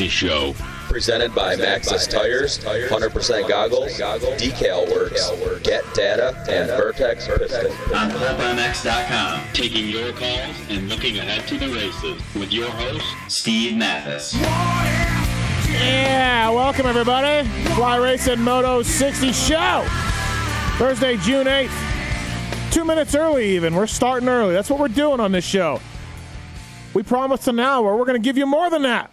[0.00, 0.54] Moto 60 Show.
[0.88, 5.30] Presented by Maxxis Tires, 100% goggles, decal works,
[5.62, 7.66] get data, and Vertex Piston.
[7.94, 13.76] On PulpMX.com, taking your calls and looking ahead to the races with your host, Steve
[13.76, 14.34] Matthes.
[15.70, 17.46] Yeah, welcome everybody.
[17.74, 19.86] Fly Racing Moto 60 show.
[20.78, 22.72] Thursday, June 8th.
[22.72, 23.74] Two minutes early, even.
[23.74, 24.54] We're starting early.
[24.54, 25.80] That's what we're doing on this show.
[26.94, 27.96] We promised an hour.
[27.96, 29.12] We're going to give you more than that.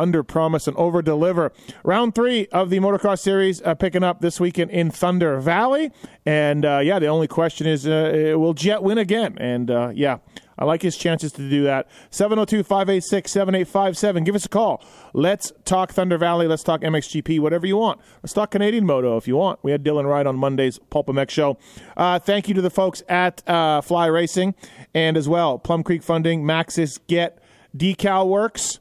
[0.00, 1.52] Under promise and over deliver.
[1.84, 5.92] Round three of the motocross series uh, picking up this weekend in Thunder Valley.
[6.24, 9.36] And uh, yeah, the only question is uh, will Jet win again?
[9.38, 10.18] And uh, yeah,
[10.60, 11.88] I like his chances to do that.
[12.10, 14.24] 702 586 7857.
[14.24, 14.84] Give us a call.
[15.14, 16.46] Let's talk Thunder Valley.
[16.46, 18.00] Let's talk MXGP, whatever you want.
[18.22, 19.58] Let's talk Canadian Moto if you want.
[19.62, 21.58] We had Dylan Wright on Monday's Pulp MX show.
[21.96, 24.54] Uh, thank you to the folks at uh, Fly Racing
[24.94, 27.38] and as well Plum Creek Funding, Maxxis Get,
[27.76, 28.80] Decal Works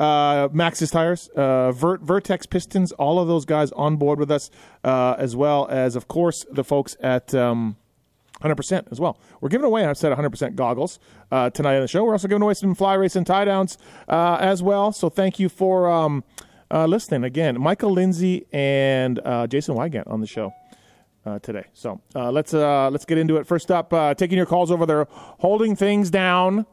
[0.00, 4.50] uh, Max's tires, uh, Vert, Vertex pistons, all of those guys on board with us,
[4.82, 7.76] uh, as well as, of course, the folks at um,
[8.42, 9.18] 100% as well.
[9.40, 10.98] We're giving away, I've said 100% goggles
[11.30, 12.04] uh, tonight on the show.
[12.04, 13.76] We're also giving away some fly racing tie downs
[14.08, 14.92] uh, as well.
[14.92, 16.24] So thank you for um,
[16.70, 17.60] uh, listening again.
[17.60, 20.52] Michael Lindsay and uh, Jason Weigandt on the show.
[21.26, 23.46] Uh, today, so uh, let's uh, let's get into it.
[23.46, 26.64] First up, uh, taking your calls over there, holding things down.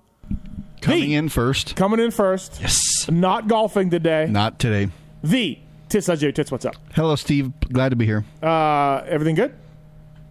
[0.80, 1.76] Coming in first.
[1.76, 2.60] Coming in first.
[2.62, 2.97] Yes.
[3.09, 4.28] Not golfing today.
[4.29, 4.91] Not today.
[5.23, 5.57] The
[5.90, 6.75] Tits Ajay Tits, what's up?
[6.94, 7.51] Hello, Steve.
[7.72, 8.25] Glad to be here.
[8.44, 9.53] Uh, everything good?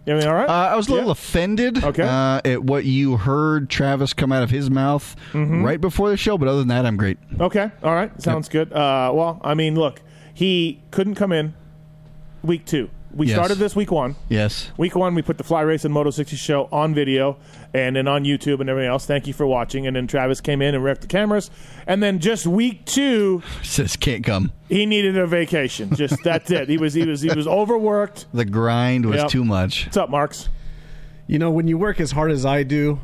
[0.05, 0.47] Everything all right?
[0.49, 1.11] Uh, I was a little Yeah.
[1.13, 2.03] offended Okay.
[2.03, 5.63] uh, at what you heard Travis come out of his mouth Mm-hmm.
[5.65, 7.17] right before the show, but other than that, I'm great.
[7.39, 8.71] Okay, all right, sounds good.
[8.71, 10.01] Uh, well, I mean, look,
[10.33, 11.55] he couldn't come in
[12.43, 12.89] week two.
[13.17, 13.35] We Yes.
[13.35, 14.15] started this week one.
[14.29, 14.69] Yes.
[14.77, 17.37] Week one, we put the Fly Race and Moto 60 show on video
[17.73, 19.07] and then on YouTube and everything else.
[19.07, 19.87] Thank you for watching.
[19.87, 21.49] And then Travis came in and wrecked the cameras.
[21.87, 24.51] And then just week two, Says can't come.
[24.69, 25.95] he needed a vacation.
[25.95, 26.69] Just that's it.
[26.69, 28.27] He was he was he was overworked.
[28.33, 29.29] The grind was Yep.
[29.29, 29.85] too much.
[29.87, 30.49] What's up, Marks?
[31.25, 32.99] You know, when you work as hard as I do,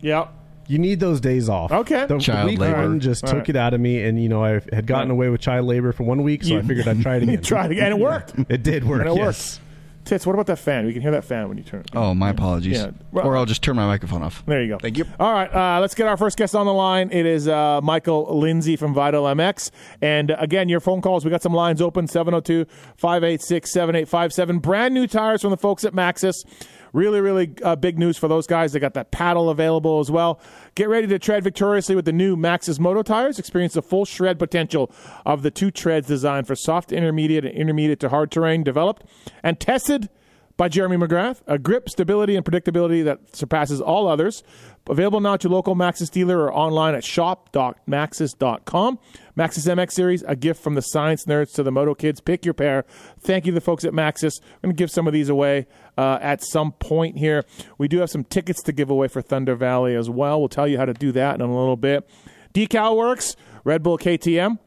[0.00, 0.28] Yeah.
[0.70, 1.72] You need those days off.
[1.72, 2.06] Okay.
[2.06, 2.82] The Child week labor.
[2.82, 3.48] one just All took right.
[3.50, 5.14] it out of me, and you know I had gotten Right.
[5.14, 7.34] away with child labor for one week, so You- I figured I'd try it again.
[7.34, 8.34] You tried again, and it worked.
[8.48, 9.00] It did work.
[9.00, 9.54] And it yes.
[9.56, 9.66] worked.
[10.02, 10.86] Tits, what about that fan?
[10.86, 11.90] We can hear that fan when you turn it.
[11.94, 12.78] Oh, my apologies.
[12.78, 12.92] Yeah.
[13.12, 14.42] Well- or I'll just turn my microphone off.
[14.46, 14.78] There you go.
[14.78, 15.04] Thank you.
[15.20, 17.10] All right, uh, let's get our first guest on the line.
[17.12, 19.70] It is uh, Michael Lindsay from Vital MX.
[20.00, 22.64] And uh, again, your phone calls, we got some lines open 702
[22.96, 24.58] 586 7857.
[24.60, 26.44] Brand new tires from the folks at Maxxis.
[26.92, 28.72] Really, really uh, big news for those guys.
[28.72, 30.40] They got that paddle available as well.
[30.74, 33.38] Get ready to tread victoriously with the new Maxxis Moto tires.
[33.38, 34.90] Experience the full shred potential
[35.24, 39.04] of the two treads designed for soft, intermediate, and intermediate to hard terrain, developed
[39.42, 40.08] and tested
[40.56, 41.40] by Jeremy McGrath.
[41.46, 44.42] A grip, stability, and predictability that surpasses all others.
[44.90, 48.98] Available now to local Maxxis dealer or online at shop.maxxis.com.
[49.40, 52.20] Maxxis MX Series, a gift from the science nerds to the moto kids.
[52.20, 52.84] Pick your pair.
[53.20, 54.38] Thank you to the folks at Maxxis.
[54.42, 57.46] I'm going to give some of these away uh, at some point here.
[57.78, 60.40] We do have some tickets to give away for Thunder Valley as well.
[60.40, 62.06] We'll tell you how to do that in a little bit.
[62.52, 63.34] Decal Works,
[63.64, 64.58] Red Bull KTM.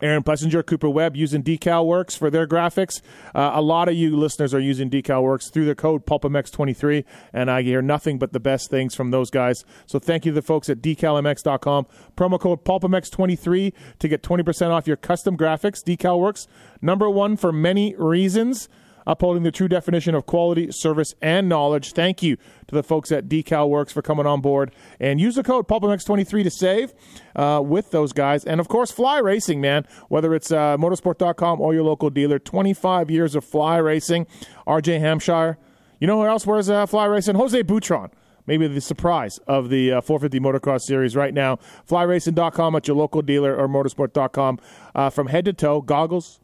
[0.00, 3.00] Aaron Plessinger, Cooper Webb using DecalWorks for their graphics.
[3.34, 7.62] Uh, a lot of you listeners are using DecalWorks through the code PulpMX23, and I
[7.62, 9.64] hear nothing but the best things from those guys.
[9.86, 11.86] So thank you to the folks at DecalMX.com.
[12.16, 15.82] Promo code PulpMX23 to get 20% off your custom graphics.
[15.82, 16.46] DecalWorks,
[16.80, 18.68] number one for many reasons
[19.08, 21.92] upholding the true definition of quality, service, and knowledge.
[21.92, 24.70] Thank you to the folks at Decal Works for coming on board.
[25.00, 26.92] And use the code PulpMX23 to save
[27.34, 28.44] uh, with those guys.
[28.44, 29.86] And of course, Fly Racing, man.
[30.08, 34.26] Whether it's uh, motosport.com or your local dealer, 25 years of Fly Racing.
[34.66, 35.58] RJ Hampshire.
[35.98, 37.34] You know who else wears uh, Fly Racing?
[37.34, 38.10] Jose Butron
[38.46, 41.58] maybe the surprise of the uh, 450 motocross series right now.
[41.86, 44.58] Flyracing.com at your local dealer or motosport.com
[44.94, 46.40] uh, from head to toe, goggles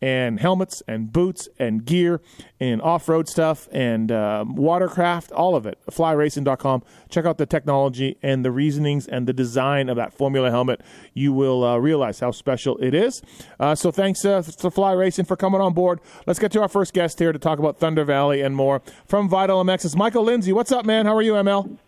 [0.00, 2.20] and helmets and boots and gear
[2.60, 5.78] and off-road stuff and um, watercraft, all of it.
[5.90, 6.82] Flyracing.com.
[7.08, 10.80] Check out the technology and the reasonings and the design of that Formula helmet.
[11.14, 13.22] You will uh, realize how special it is.
[13.58, 16.00] Uh, so thanks uh, to Fly Racing for coming on board.
[16.26, 19.28] Let's get to our first guest here to talk about Thunder Valley and more from
[19.28, 19.84] Vital MX.
[19.86, 20.52] It's Michael Lindsay.
[20.52, 21.06] What's up, man?
[21.06, 21.78] How are you, ML?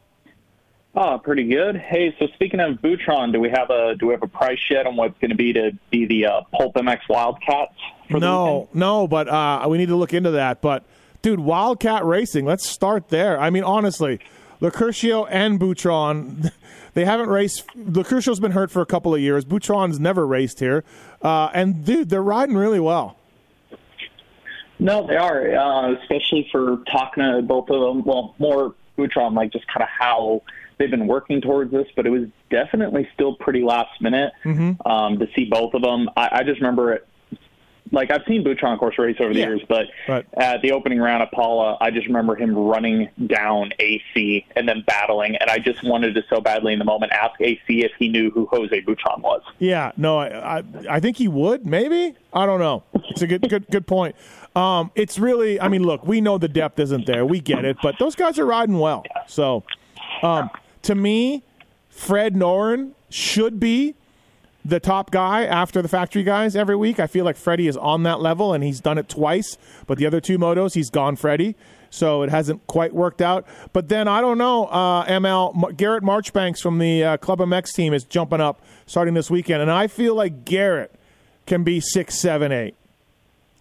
[0.99, 1.77] Oh, pretty good.
[1.77, 4.87] Hey, so speaking of Butron, do we have a do we have a price yet
[4.87, 7.75] on what's going to be to be the uh, Pulp MX Wildcats?
[8.11, 8.75] For No, weekend?
[8.75, 10.61] no, but uh, we need to look into that.
[10.63, 10.85] But
[11.23, 13.39] dude, Wildcat Racing, let's start there.
[13.41, 14.21] I mean, honestly,
[14.61, 16.51] Locurcio and Butron,
[16.95, 17.67] they haven't raced.
[17.77, 19.45] Locurcio's been hurt for a couple of years.
[19.45, 20.85] Butron's never raced here,
[21.23, 23.17] uh, and dude, they're riding really well.
[24.79, 28.05] No, they are, uh, especially for talking to both of them.
[28.05, 30.43] Well, more Butron, like just kind of how
[30.79, 34.33] they've been working towards this, but it was definitely still pretty last minute
[34.85, 36.11] um, to see both of them.
[36.17, 37.09] I, I just remember it.
[37.93, 39.47] Like I've seen Butron, of course, race over the Yeah.
[39.49, 40.25] years, but Right.
[40.37, 44.83] at the opening round of Pala, I just remember him running down AC and then
[44.87, 48.09] battling, and I just wanted to so badly in the moment ask AC if he
[48.09, 49.43] knew who Jose Butron was.
[49.59, 51.65] Yeah, no, I, I, I think he would.
[51.65, 52.83] Maybe I don't know.
[53.11, 54.17] It's a good, good, good point.
[54.55, 57.25] Um, it's really, I mean, look, we know the depth isn't there.
[57.25, 59.05] We get it, but those guys are riding well.
[59.27, 59.63] So,
[60.23, 60.51] um,
[60.83, 61.43] to me,
[61.89, 63.95] Fred Noren should be
[64.69, 66.99] the top guy after the factory guys every week.
[66.99, 69.57] I feel like Freddie is on that level, and he's done it twice.
[69.87, 71.57] But the other two motos, he's gone Freddie,
[71.89, 73.47] so it hasn't quite worked out.
[73.73, 74.67] But then I don't know.
[74.67, 79.31] Uh, ML Garrett Marchbanks from the uh, Club MX team is jumping up starting this
[79.31, 80.95] weekend, and I feel like Garrett
[81.47, 82.75] can be six, seven, eight.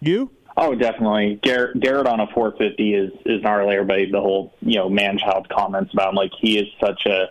[0.00, 0.30] You?
[0.58, 1.38] Oh, definitely.
[1.42, 3.74] Garrett, Garrett on a 450 is is gnarly.
[3.74, 7.26] Everybody, the whole you know man child comments about him, like he is such a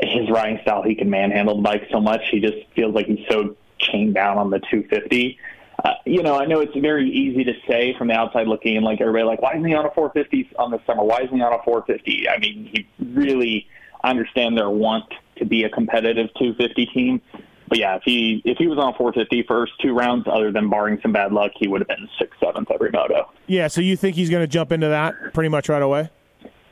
[0.00, 0.82] his riding style.
[0.82, 2.20] He can manhandle the bike so much.
[2.30, 5.38] He just feels like he's so chained down on the 250.
[5.84, 8.84] Uh, you know, I know it's very easy to say from the outside looking in,
[8.84, 11.02] like everybody, like why isn't he on a 450 on the summer?
[11.02, 12.28] Why isn't he on a 450?
[12.28, 13.66] I mean, he really
[14.04, 17.20] understand their want to be a competitive 250 team.
[17.68, 21.00] But yeah, if he if he was on 450 first two rounds, other than barring
[21.00, 23.30] some bad luck, he would have been sixth, seventh every moto.
[23.46, 23.68] Yeah.
[23.68, 26.10] So you think he's going to jump into that pretty much right away?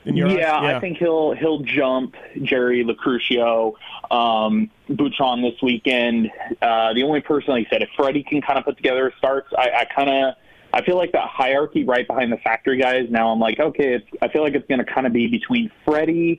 [0.05, 0.77] Yeah, eyes?
[0.77, 3.75] I think he'll he'll jump Jerry Locurcio,
[4.11, 6.31] um, Butron this weekend.
[6.63, 9.49] Uh, the only person, like I said, if Freddie can kind of put together starts,
[9.57, 10.35] I, I kind of
[10.73, 13.09] I feel like that hierarchy right behind the factory guys.
[13.11, 15.71] Now I'm like, okay, it's, I feel like it's going to kind of be between
[15.85, 16.37] Freddie,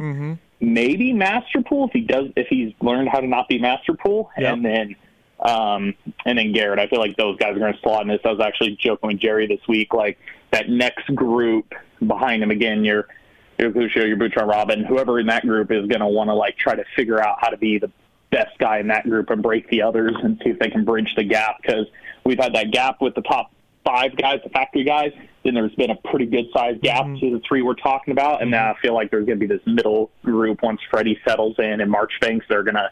[0.60, 4.54] maybe Masterpool if he does if he's learned how to not be Masterpool, Yep.
[4.54, 4.96] and then
[5.40, 6.80] um, and then Garrett.
[6.80, 8.22] I feel like those guys are going to slot in this.
[8.26, 10.18] I was actually joking with Jerry this week, like
[10.52, 11.74] that next group
[12.06, 12.84] behind him again.
[12.86, 13.08] Your
[13.62, 16.58] your Lucio, your Butron Robin, whoever in that group is going to want to like
[16.58, 17.92] try to figure out how to be the
[18.32, 21.14] best guy in that group and break the others and see if they can bridge
[21.16, 21.86] the gap because
[22.26, 23.52] we've had that gap with the top
[23.86, 25.12] five guys, the factory guys.
[25.44, 27.20] Then there's been a pretty good sized gap mm-hmm.
[27.20, 29.54] to the three we're talking about, and now I feel like there's going to be
[29.54, 32.46] this middle group once Freddie settles in and Marchbanks.
[32.48, 32.90] They're going to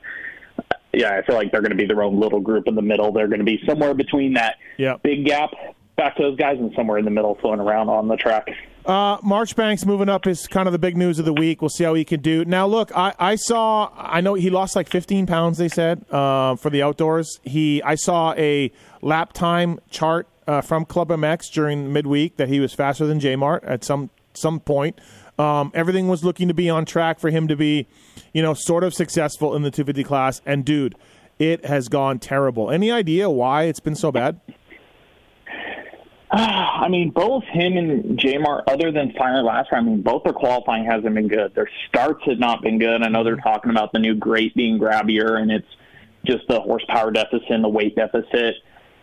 [0.92, 3.12] yeah, I feel like they're going to be their own little group in the middle.
[3.12, 4.98] They're going to be somewhere between that Yeah.
[5.04, 5.52] big gap
[5.96, 8.50] back to those guys and somewhere in the middle floating around on the track.
[8.90, 11.62] Uh, Marchbanks moving up is kind of the big news of the week.
[11.62, 12.44] We'll see how he can do.
[12.44, 13.92] Now, look, I, I saw.
[13.96, 15.60] I know he lost like 15 pounds.
[15.60, 17.40] They said uh, for the outdoors.
[17.44, 17.84] He.
[17.84, 18.72] I saw a
[19.04, 23.36] lap time chart uh, from Club MX during midweek that he was faster than J
[23.36, 25.00] Mart at some some point.
[25.38, 27.86] Um, everything was looking to be on track for him to be,
[28.34, 30.42] you know, sort of successful in the 250 class.
[30.48, 30.96] And dude,
[31.38, 32.72] it has gone terrible.
[32.72, 34.40] Any idea why it's been so bad?
[36.32, 40.34] I mean, both him and Jamar, other than finally last round, I mean, both their
[40.34, 41.56] qualifying hasn't been good.
[41.56, 43.02] Their starts have not been good.
[43.02, 45.68] I know they're talking about the new grate being grabbier, and it's
[46.26, 48.56] just the horsepower deficit and the weight deficit.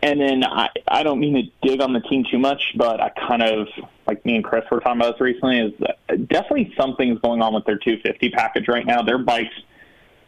[0.02, 3.09] And then I, I don't mean to dig on the team too much, but I
[3.09, 3.66] kind of,
[4.06, 5.73] like me and Chris were talking about this recently, is
[6.28, 9.02] definitely something's going on with their 250 package right now.
[9.02, 9.54] Their bikes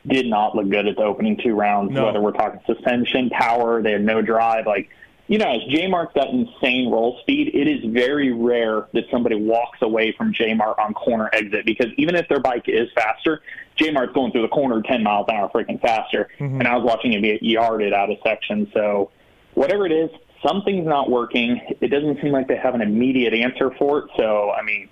[0.07, 2.07] did not look good at the opening two rounds, No.
[2.07, 4.67] whether we're talking suspension, power, they had no drive.
[4.67, 4.89] Like,
[5.29, 9.37] you know, as J Mark's got insane roll speed, it is very rare that somebody
[9.37, 13.43] walks away from J Mark on corner exit because even if their bike is faster,
[13.77, 16.29] J Mark's going through the corner 10 miles an hour freaking faster.
[16.39, 16.61] Mm-hmm.
[16.61, 18.71] And I was watching him get yarded out of section.
[18.73, 19.11] So,
[19.53, 20.11] whatever it is,
[20.43, 21.61] something's not working.
[21.81, 24.11] It doesn't seem like they have an immediate answer for it.
[24.17, 24.89] So, I mean,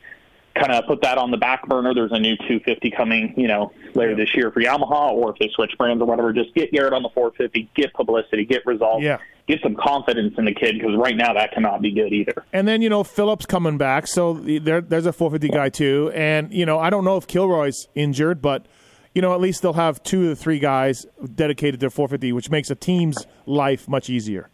[0.55, 1.95] kind of put that on the back burner.
[1.95, 5.49] There's a new 250 coming, you know, later this year for Yamaha, or if they
[5.55, 9.19] switch brands or whatever, just get Garrett on the 450, get publicity, get results, Yeah.
[9.49, 12.45] Get some confidence in the kid because right now that cannot be good either.
[12.53, 16.11] And then you know Phillips coming back, so there, there's a 450 guy too.
[16.15, 18.67] And you know I don't know if Kilroy's injured, but
[19.15, 22.50] you know at least they'll have two of the three guys dedicated to 450, which
[22.50, 24.49] makes a team's life much easier.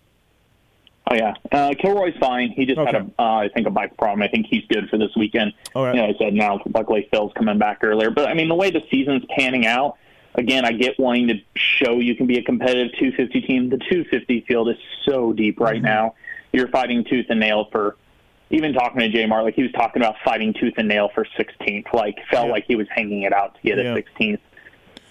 [1.11, 2.51] Oh yeah, uh, Kilroy's fine.
[2.55, 3.05] He just had Okay.
[3.19, 4.23] a, uh, I think, a bike problem.
[4.23, 5.53] I think he's good for this weekend.
[5.75, 5.97] All right.
[5.97, 8.11] You know, I said now, luckily Phil's coming back earlier.
[8.11, 9.97] But I mean, the way the season's panning out,
[10.35, 13.71] again, I get wanting to show you can be a competitive 250 team.
[13.71, 15.85] The 250 field is so deep right Mm-hmm.
[15.85, 16.15] now.
[16.53, 17.97] You're fighting tooth and nail for.
[18.51, 21.25] Even talking to J Mart, like he was talking about fighting tooth and nail for
[21.39, 21.91] 16th.
[21.95, 22.53] Like felt Yeah.
[22.53, 23.95] like he was hanging it out to get Yeah.
[23.95, 24.41] a 16th.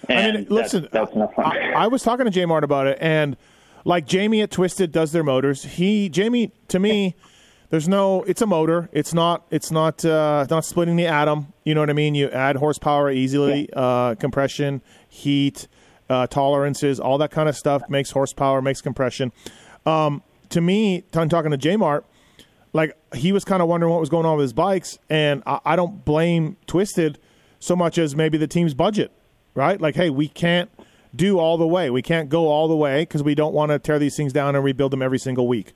[0.08, 1.10] I And mean, listen, that's.
[1.38, 3.36] I, I was talking to J Mart about it, and
[3.84, 5.64] like Jamie at Twisted does their motors.
[5.64, 7.16] He Jamie to me,
[7.70, 8.22] there's no.
[8.28, 8.88] It's a motor.
[8.92, 9.44] It's not.
[9.50, 10.04] It's not.
[10.04, 11.52] Uh, not splitting the atom.
[11.64, 12.14] You know what I mean?
[12.14, 15.68] You add horsepower easily, uh, compression, heat,
[16.08, 19.30] uh, tolerances, all that kind of stuff makes horsepower, makes compression.
[19.84, 22.06] Um, to me, t- talking to J Mart,
[22.72, 25.60] like he was kind of wondering what was going on with his bikes, and I,
[25.66, 27.18] I don't blame Twisted
[27.58, 29.12] so much as maybe the team's budget,
[29.54, 29.78] right?
[29.78, 30.70] Like, hey, we can't
[31.14, 31.90] do all the way.
[31.90, 34.56] We can't go all the way because we don't want to tear these things down
[34.56, 35.74] and rebuild them every single week.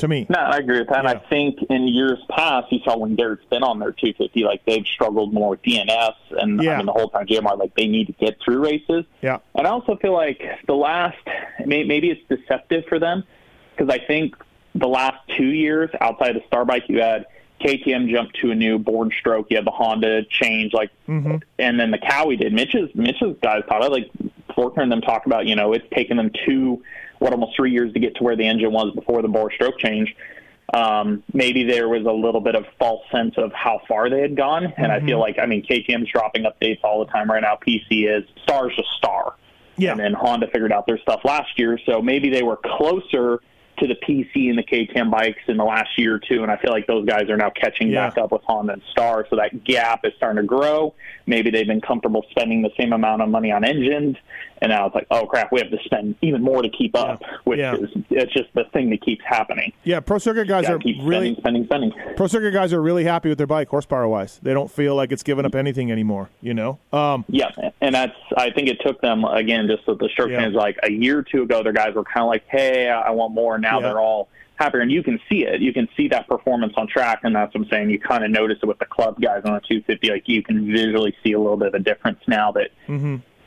[0.00, 0.98] To me, No, I agree with that.
[1.00, 4.64] And I think in years past, you saw when Garrett's been on their 250, like
[4.66, 6.72] they've struggled more with DNS, and Yeah.
[6.74, 9.04] I mean the whole time JMR, like they need to get through races.
[9.22, 11.18] yeah, And I also feel like the last,
[11.66, 13.24] maybe it's deceptive for them,
[13.76, 14.36] because I think
[14.74, 17.26] the last two years outside of Star Bike, you had
[17.60, 21.36] KTM jump to a new bore stroke, you had the Honda change, like, Mm-hmm.
[21.58, 22.52] and then the Cowie did.
[22.54, 24.08] Mitch's Mitch's guys thought of like
[24.56, 26.82] Forkner and them talk about, you know, it's taken them two,
[27.20, 29.78] what almost three years to get to where the engine was before the bore stroke
[29.78, 30.16] change.
[30.72, 34.36] Um, maybe there was a little bit of false sense of how far they had
[34.36, 37.56] gone, and I feel like I mean KTM's dropping updates all the time right now.
[37.56, 39.34] PC is Star's just Star.
[39.76, 43.40] yeah, And then Honda figured out their stuff last year, so maybe they were closer
[43.80, 46.56] to the PC and the KTM bikes in the last year or two, and I
[46.56, 48.08] feel like those guys are now catching Yeah.
[48.08, 50.94] back up with Honda and Star, so that gap is starting to grow.
[51.26, 54.16] Maybe they've been comfortable spending the same amount of money on engines,
[54.62, 57.22] and now it's like, oh crap, we have to spend even more to keep up,
[57.44, 57.74] which Yeah.
[57.74, 59.72] is it's just the thing that keeps happening.
[59.84, 60.00] yeah.
[60.00, 62.16] Pro circuit guys are keep really spending, spending, spending.
[62.16, 64.38] pro circuit guys are really happy with their bike horsepower wise.
[64.42, 66.28] They don't feel like it's giving up anything anymore.
[66.42, 70.08] You know, um, Yeah, and that's I think it took them again just with the
[70.08, 70.40] stroke Yeah.
[70.40, 71.62] fans like a year or two ago.
[71.62, 73.88] Their guys were kind of like, "Hey, I want more." Now Yeah.
[73.88, 75.60] they're all happier, and you can see it.
[75.62, 77.90] You can see that performance on track, and that's what I'm saying.
[77.90, 80.10] You kind of notice it with the club guys on the 250.
[80.10, 82.70] Like you can visually see a little bit of a difference now that,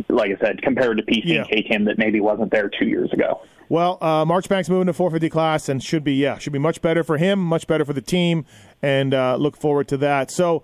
[0.10, 1.30] like I said, compared to PC Mm-hmm.
[1.30, 1.42] Yeah.
[1.50, 3.42] and KTM that maybe wasn't there two years ago.
[3.70, 7.04] Well, uh, Marchbank's moving to 450 class and should be yeah should be much better
[7.04, 8.46] for him, much better for the team,
[8.82, 10.30] and uh, look forward to that.
[10.32, 10.64] So,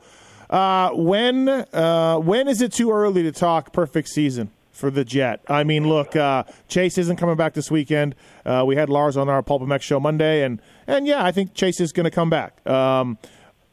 [0.49, 5.41] uh, when uh, when is it too early to talk perfect season for the Jet?
[5.47, 8.15] I mean, look, uh, Chase isn't coming back this weekend.
[8.45, 11.53] Uh, we had Lars on our Pulp MX show Monday, and and yeah, I think
[11.53, 12.65] Chase is going to come back.
[12.67, 13.17] Um,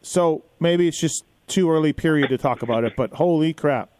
[0.02, 2.94] so maybe it's just too early period to talk about it.
[2.96, 3.90] But holy crap!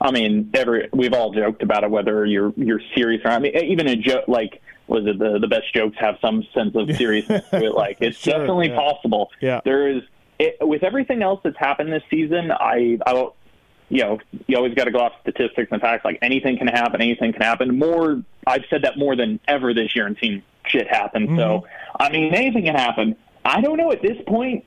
[0.00, 3.36] I mean, every we've all joked about it, whether you're you're serious or not.
[3.36, 6.74] I mean, even a joke like was it the the best jokes have some sense
[6.74, 7.74] of seriousness to it.
[7.74, 8.76] Like it's Sure, definitely yeah.
[8.76, 9.30] possible.
[9.40, 9.60] Yeah.
[9.64, 10.02] there is
[10.38, 12.50] it, with everything else that's happened this season.
[12.50, 13.34] I I don't.
[13.94, 16.04] You know, you always got to go off statistics and facts.
[16.04, 17.78] Like anything can happen, anything can happen.
[17.78, 21.28] More, I've said that more than ever this year and seen shit happen.
[21.28, 22.02] So, mm-hmm.
[22.02, 23.16] I mean, anything can happen.
[23.44, 24.64] I don't know at this point.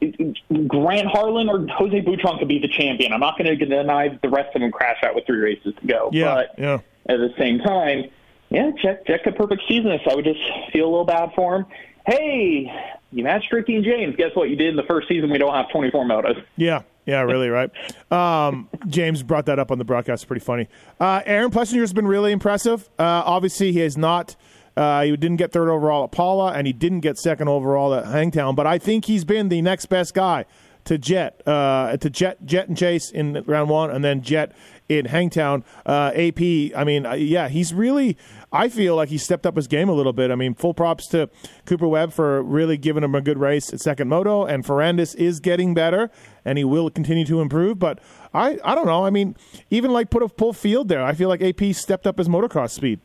[0.67, 3.11] Grant Harlan or Jose Butron could be the champion.
[3.11, 5.87] I'm not going to deny the rest of them crash out with three races to
[5.87, 6.09] go.
[6.13, 6.79] Yeah, but yeah.
[7.09, 8.09] at the same time,
[8.49, 9.99] yeah, check check a perfect season.
[10.05, 10.39] So I would just
[10.71, 11.65] feel a little bad for him.
[12.05, 12.71] Hey,
[13.11, 14.15] you matched Ricky and James.
[14.15, 14.49] Guess what?
[14.49, 15.29] You did in the first season.
[15.29, 16.43] We don't have 24 motos.
[16.55, 17.71] Yeah, yeah, really, right?
[18.11, 20.27] Um, James brought that up on the broadcast.
[20.27, 20.67] Pretty funny.
[20.99, 22.89] Uh, Aaron Plessinger's been really impressive.
[22.99, 24.35] Uh, obviously, he has not.
[24.75, 28.05] Uh, he didn't get third overall at Pala, and he didn't get second overall at
[28.05, 28.55] Hangtown.
[28.55, 30.45] But I think he's been the next best guy
[30.87, 34.53] to Jet, uh, to Jet, Jet and Chase in round one, and then Jet
[34.87, 35.65] in Hangtown.
[35.85, 36.39] Uh, AP,
[36.75, 38.17] I mean, uh, yeah, he's really.
[38.53, 40.31] I feel like he stepped up his game a little bit.
[40.31, 41.29] I mean, full props to
[41.65, 45.41] Cooper Webb for really giving him a good race at second moto, and Ferrandis is
[45.41, 46.09] getting better,
[46.47, 47.77] and he will continue to improve.
[47.77, 47.99] But
[48.33, 49.05] I, I don't know.
[49.05, 49.35] I mean,
[49.69, 51.03] even like put a full field there.
[51.03, 53.01] I feel like AP stepped up his motocross speed.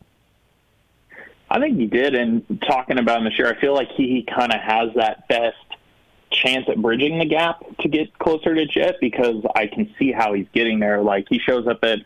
[1.51, 2.15] I think he did.
[2.15, 5.57] And talking about him this year, I feel like he kind of has that best
[6.31, 10.33] chance at bridging the gap to get closer to Jet because I can see how
[10.33, 11.01] he's getting there.
[11.01, 11.99] Like he shows up at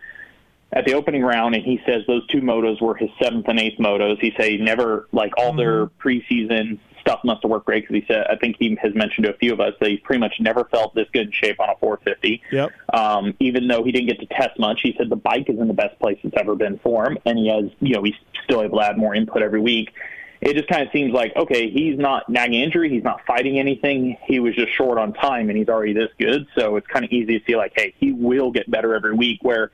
[0.73, 3.79] at the opening round and he says those two motos were his seventh and eighth
[3.79, 4.19] motos.
[4.19, 6.07] He said he never like all their mm-hmm.
[6.07, 9.33] preseason stuff must have worked great because he said I think he has mentioned to
[9.33, 11.69] a few of us that he's pretty much never felt this good in shape on
[11.69, 12.41] a 450.
[12.51, 12.71] Yep.
[12.93, 15.67] Um, even though he didn't get to test much, he said the bike is in
[15.67, 18.61] the best place it's ever been for him, and he has, you know, he's still
[18.61, 19.93] able to add more input every week.
[20.39, 24.17] It just kind of seems like okay, he's not nagging injury, he's not fighting anything.
[24.27, 26.45] He was just short on time, and he's already this good.
[26.55, 29.39] So it's kind of easy to see like, hey, he will get better every week.
[29.41, 29.71] Where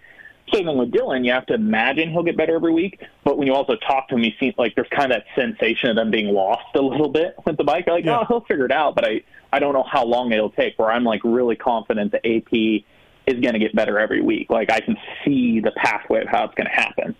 [0.51, 1.25] same thing with Dylan.
[1.25, 4.15] You have to imagine he'll get better every week, but when you also talk to
[4.15, 7.09] him, you see like there's kind of that sensation of them being lost a little
[7.09, 7.85] bit with the bike.
[7.87, 8.19] You're like, Yeah.
[8.21, 9.21] oh, he'll figure it out, but I
[9.51, 10.77] I don't know how long it'll take.
[10.77, 12.83] Where I'm like really confident the AP
[13.25, 14.49] is going to get better every week.
[14.49, 17.15] Like I can see the pathway of how it's going to happen.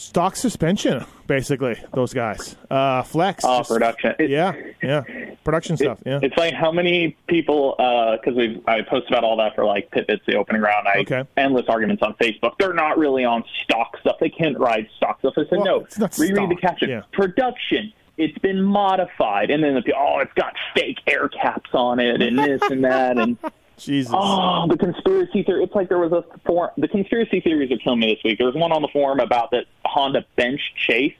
[0.00, 1.74] Stock suspension, basically.
[1.92, 2.54] Those guys.
[2.70, 3.44] Uh, flex.
[3.44, 4.14] Oh, just- production.
[4.20, 5.02] It- Yeah, yeah.
[5.42, 5.98] Production stuff.
[6.06, 6.20] Yeah.
[6.22, 10.22] It's like how many people because we I posted about all that for like Pipits,
[10.26, 10.86] the opening round.
[10.86, 11.24] I Okay.
[11.36, 12.52] endless arguments on Facebook.
[12.60, 14.16] They're not really on stock stuff.
[14.20, 15.34] They can't ride stock stuff.
[15.36, 15.76] I said Well, no.
[15.80, 16.90] it's not Reread the caption.
[16.90, 17.02] yeah.
[17.12, 17.92] Production.
[18.18, 22.38] It's been modified, and then the oh, it's got fake air caps on it, and
[22.38, 23.36] this and that, and
[23.78, 24.12] Jesus.
[24.14, 25.64] Oh, the conspiracy theory.
[25.64, 26.70] It's like there was a forum.
[26.76, 28.38] The conspiracy theories are killing me this week.
[28.38, 31.14] There was one on the forum about that Honda bench Chase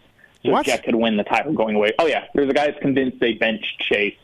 [0.45, 0.67] so What?
[0.67, 1.93] Jet could win the title going away.
[1.99, 4.15] Oh yeah, there's a guy that's convinced they bench Chase.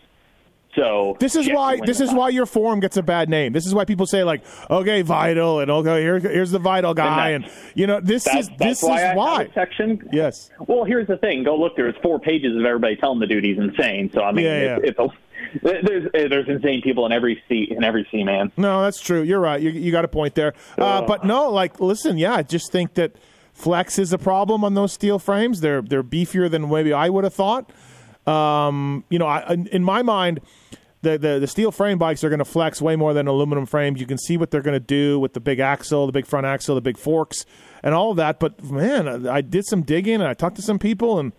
[0.77, 2.21] So This is Jet why this is title.
[2.21, 3.53] why your forum gets a bad name.
[3.53, 7.31] This is why people say like, okay, vital, and okay, here, here's the vital guy,
[7.31, 9.51] and that- you know this That's, is this why is I why.
[9.55, 10.09] section.
[10.13, 10.51] Yes.
[10.67, 11.45] Well, here's the thing.
[11.45, 11.77] Go look.
[11.77, 14.11] There's four pages of everybody telling the dude he's insane.
[14.13, 15.09] So I mean, Yeah, it's, it's a,
[15.63, 18.53] there's there's insane people in every seat in every C man.
[18.57, 19.23] No, that's true.
[19.23, 19.61] You're right.
[19.61, 20.55] You, you got a point there.
[20.79, 23.17] Uh, but no, like, listen, yeah, I just think that
[23.53, 25.61] flex is a problem on those steel frames.
[25.61, 27.71] They're they're beefier than maybe I would have thought.
[28.27, 30.41] Um, you know, I, in, in my mind,
[31.03, 34.01] the, the the steel frame bikes are going to flex way more than aluminum frames.
[34.01, 36.47] You can see what they're going to do with the big axle, the big front
[36.47, 37.45] axle, the big forks,
[37.83, 38.41] and all of that.
[38.41, 41.33] But man, I, I did some digging and I talked to some people, and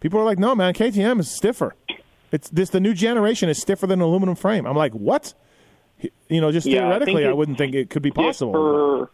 [0.00, 1.74] people are like, "No, man, KTM is stiffer.
[2.32, 5.34] It's this the new generation is stiffer than an aluminum frame." I'm like, "What?"
[6.28, 9.08] You know, just Yeah, theoretically, think I, wouldn't think it could be possible.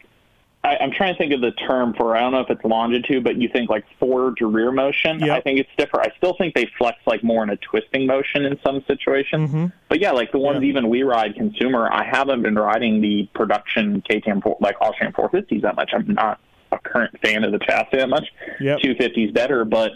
[0.65, 2.17] I, I'm trying to think of the term for.
[2.17, 5.21] I don't know if it's longitude, but you think like forward to rear motion.
[5.21, 5.31] Yep.
[5.31, 6.11] I think it's different.
[6.11, 9.71] I still think they flex like more in a twisting motion in some situations.
[9.89, 10.65] But yeah, like the ones Mm-hmm.
[10.65, 10.71] Yeah.
[10.71, 11.89] even we ride consumer.
[11.93, 15.91] I haven't been riding the production KTM four, like Austrian 450s that much.
[15.93, 16.41] I'm not
[16.73, 18.27] a current fan of the chassis that much.
[18.61, 18.79] Yep.
[18.81, 19.93] 250s better, but.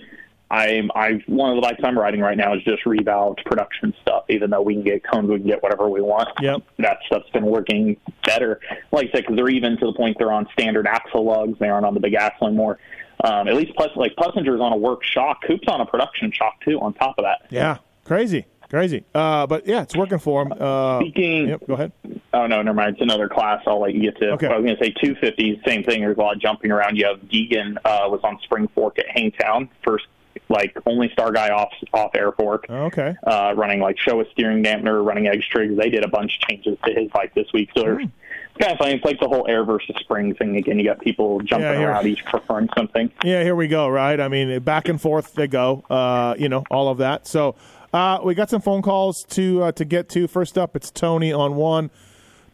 [0.52, 4.24] I'm I one of the bikes I'm riding right now is just revalved production stuff.
[4.28, 6.28] Even though we can get cones, we can get whatever we want.
[6.42, 6.60] Yep.
[6.78, 8.60] that stuff's been working better.
[8.92, 11.58] Like I said, because they're even to the point they're on standard axle lugs.
[11.58, 12.78] They aren't on the big axle anymore.
[13.24, 15.42] Um, at least plus like Plessinger's on a work shock.
[15.46, 16.78] Coop's on a production shock too.
[16.80, 17.46] On top of that.
[17.48, 19.04] yeah, crazy, crazy.
[19.14, 20.52] Uh, but yeah, it's working for him.
[20.60, 21.92] Uh, Speaking, yep, go ahead.
[22.34, 22.94] oh no, never mind.
[22.96, 23.62] It's another class.
[23.66, 24.32] I'll let you get to.
[24.32, 24.48] Okay.
[24.48, 25.66] I was going to say 250s.
[25.66, 26.02] Same thing.
[26.02, 26.96] There's a lot of jumping around.
[26.98, 30.04] You have Deegan uh, was on Spring Fork at Hangtown first.
[30.48, 32.66] Like only star guy off off air fork.
[32.68, 33.14] Okay.
[33.26, 35.76] uh, running like show a steering dampener, running edge trigs.
[35.76, 37.70] They did a bunch of changes to his bike this week.
[37.76, 38.02] So Hmm.
[38.02, 38.94] it's kind of funny.
[38.94, 40.78] It's like the whole air versus spring thing again.
[40.78, 43.10] You got people jumping Yeah, around, each preferring something.
[43.24, 43.88] Yeah, here we go.
[43.88, 44.20] Right.
[44.20, 45.84] I mean, back and forth they go.
[45.88, 47.26] Uh, you know, all of that.
[47.26, 47.54] So
[47.94, 50.26] uh, we got some phone calls to uh, to get to.
[50.28, 51.90] First up, it's Tony on one.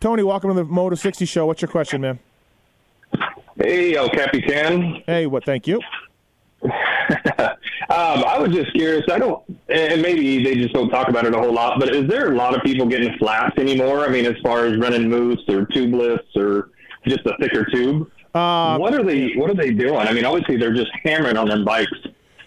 [0.00, 1.46] Tony, welcome to the Moto 60 show.
[1.46, 2.18] What's your question, man?
[3.56, 5.02] Hey, El Capitan.
[5.06, 5.44] Hey, what?
[5.44, 5.80] Thank you.
[7.90, 9.04] Um, I was just curious.
[9.10, 11.80] I don't, and maybe they just don't talk about it a whole lot.
[11.80, 14.04] But is there a lot of people getting flats anymore?
[14.04, 16.70] I mean, as far as running moose or tubeless or
[17.06, 18.10] just a thicker tube.
[18.34, 19.30] Uh, what are they?
[19.36, 19.96] What are they doing?
[19.96, 21.90] I mean, obviously they're just hammering on them bikes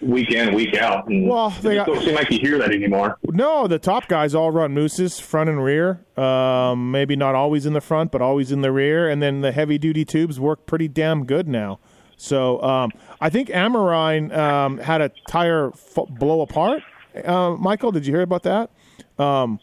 [0.00, 1.08] week in, week out.
[1.08, 3.18] And Well, they got- don't seem like you hear that anymore.
[3.24, 6.04] No, the top guys all run mooses, front and rear.
[6.16, 9.08] Um, maybe not always in the front, but always in the rear.
[9.08, 11.80] And then the heavy duty tubes work pretty damn good now.
[12.16, 16.82] So um, I think Amarine um, had a tire f- blow apart.
[17.24, 18.70] Uh, Michael, did you hear about that?
[19.16, 19.60] Um,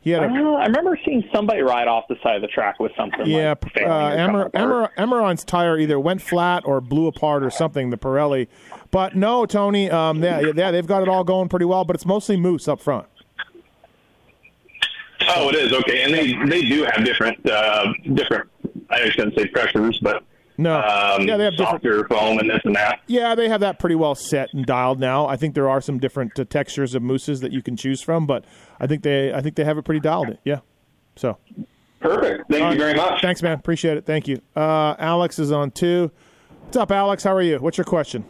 [0.00, 2.80] he had a Uh, I remember seeing somebody ride off the side of the track
[2.80, 3.26] with something.
[3.26, 4.50] yeah, like uh, failing Amar.
[4.54, 7.90] Amar, Amarine's tire either went flat or blew apart or something.
[7.90, 8.48] The Pirelli,
[8.90, 9.90] but no, Tony.
[9.90, 12.80] Um, yeah, yeah, they've got it all going pretty well, but it's mostly moose up
[12.80, 13.06] front.
[15.28, 18.48] Oh, it is okay, and they they do have different uh, different.
[18.90, 20.24] I shouldn't say pressures, but
[20.58, 21.82] No, um, yeah, they have different.
[21.82, 23.00] softer foam and this and that.
[23.06, 25.26] Yeah, they have that pretty well set and dialed now.
[25.26, 28.26] I think there are some different uh, textures of mooses that you can choose from,
[28.26, 28.44] but
[28.78, 30.36] I think they I think they have it pretty dialed.
[30.44, 30.60] Yeah.
[31.16, 31.38] So
[32.00, 32.50] Perfect.
[32.50, 33.22] Thank all you very much.
[33.22, 33.58] Thanks, man.
[33.58, 34.04] Appreciate it.
[34.04, 34.40] Thank you.
[34.56, 36.10] Uh, Alex is on two.
[36.64, 37.22] What's up, Alex?
[37.22, 37.58] How are you?
[37.58, 38.24] What's your question?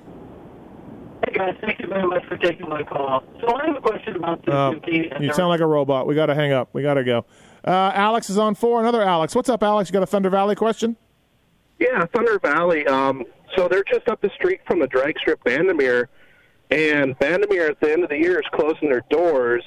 [1.27, 3.23] Hey guys, thank you very much for taking my call.
[3.41, 4.75] So I have a question about the Uh,
[5.21, 6.07] you sound like a robot.
[6.07, 6.69] We got to hang up.
[6.73, 7.25] We got to go.
[7.65, 8.81] Uh, Alex is on four.
[8.81, 9.35] Another Alex.
[9.35, 9.89] What's up, Alex?
[9.89, 10.97] You got a Thunder Valley question?
[11.83, 12.87] Yeah, Thunder Valley.
[12.87, 13.25] Um,
[13.57, 16.07] so they're just up the street from the drag strip Bandimere,
[16.71, 19.65] and Bandimere at the end of the year is closing their doors,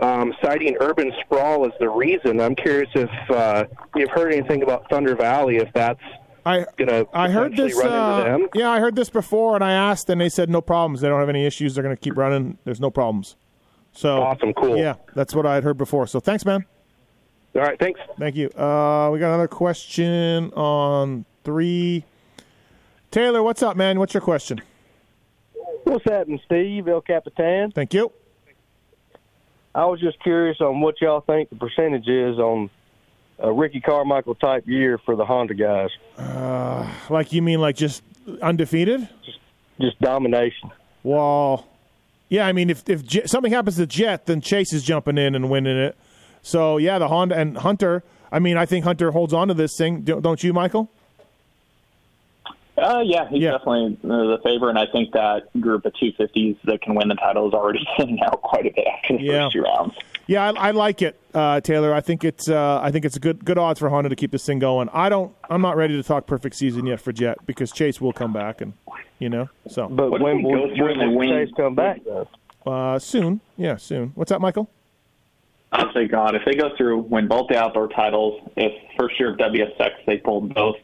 [0.00, 2.40] um, citing urban sprawl as the reason.
[2.40, 6.00] I'm curious if uh, you've heard anything about Thunder Valley, if that's
[6.44, 6.66] I
[7.14, 7.78] I heard this.
[7.78, 8.48] Uh, them.
[8.54, 11.00] yeah, I heard this before, and I asked, and they said no problems.
[11.00, 11.76] They don't have any issues.
[11.76, 12.58] They're going to keep running.
[12.64, 13.36] There's no problems.
[13.92, 14.76] So Awesome, cool.
[14.76, 16.08] Yeah, that's what I had heard before.
[16.08, 16.64] So thanks, man.
[17.54, 18.00] All right, thanks.
[18.18, 18.48] Thank you.
[18.48, 22.04] Uh, we got another question on three.
[23.10, 23.98] Taylor, what's up, man?
[23.98, 24.62] What's your question?
[25.84, 26.88] What's happening, Steve?
[26.88, 27.72] El Capitan.
[27.72, 28.12] Thank you.
[29.74, 32.70] I was just curious on what y'all think the percentage is on
[33.38, 35.90] a Ricky Carmichael type year for the Honda guys.
[36.16, 38.02] Uh, like you mean like just
[38.40, 39.08] undefeated?
[39.80, 40.70] Just domination.
[41.02, 41.66] Well,
[42.28, 42.46] yeah.
[42.46, 45.50] I mean, if if Jet, something happens to Jet, then Chase is jumping in and
[45.50, 45.96] winning it.
[46.42, 48.04] So yeah, the Honda and Hunter.
[48.30, 50.02] I mean, I think Hunter holds on to this thing.
[50.02, 50.90] Don't don't you, Michael?
[52.78, 56.80] Uh, yeah, he's definitely uh, the favorite, and I think that group of 250s that
[56.80, 59.44] can win the title is already thinning out quite a bit after the Yeah.
[59.44, 59.94] first two rounds.
[60.26, 61.92] Yeah, I, I like it, uh, Taylor.
[61.92, 64.30] I think it's uh, I think it's a good good odds for Honda to keep
[64.30, 64.88] this thing going.
[64.92, 65.34] I don't.
[65.50, 68.60] I'm not ready to talk perfect season yet for Jet because Chase will come back,
[68.60, 68.72] and
[69.18, 69.88] you know so.
[69.88, 72.00] But What when will, when and will Chase come back.
[72.64, 74.12] Uh, soon, yeah, soon.
[74.14, 74.70] What's that, Michael?
[75.72, 79.32] I'll say, God, if they go through, win both the outdoor titles, if first year
[79.32, 80.76] of WSX they pulled both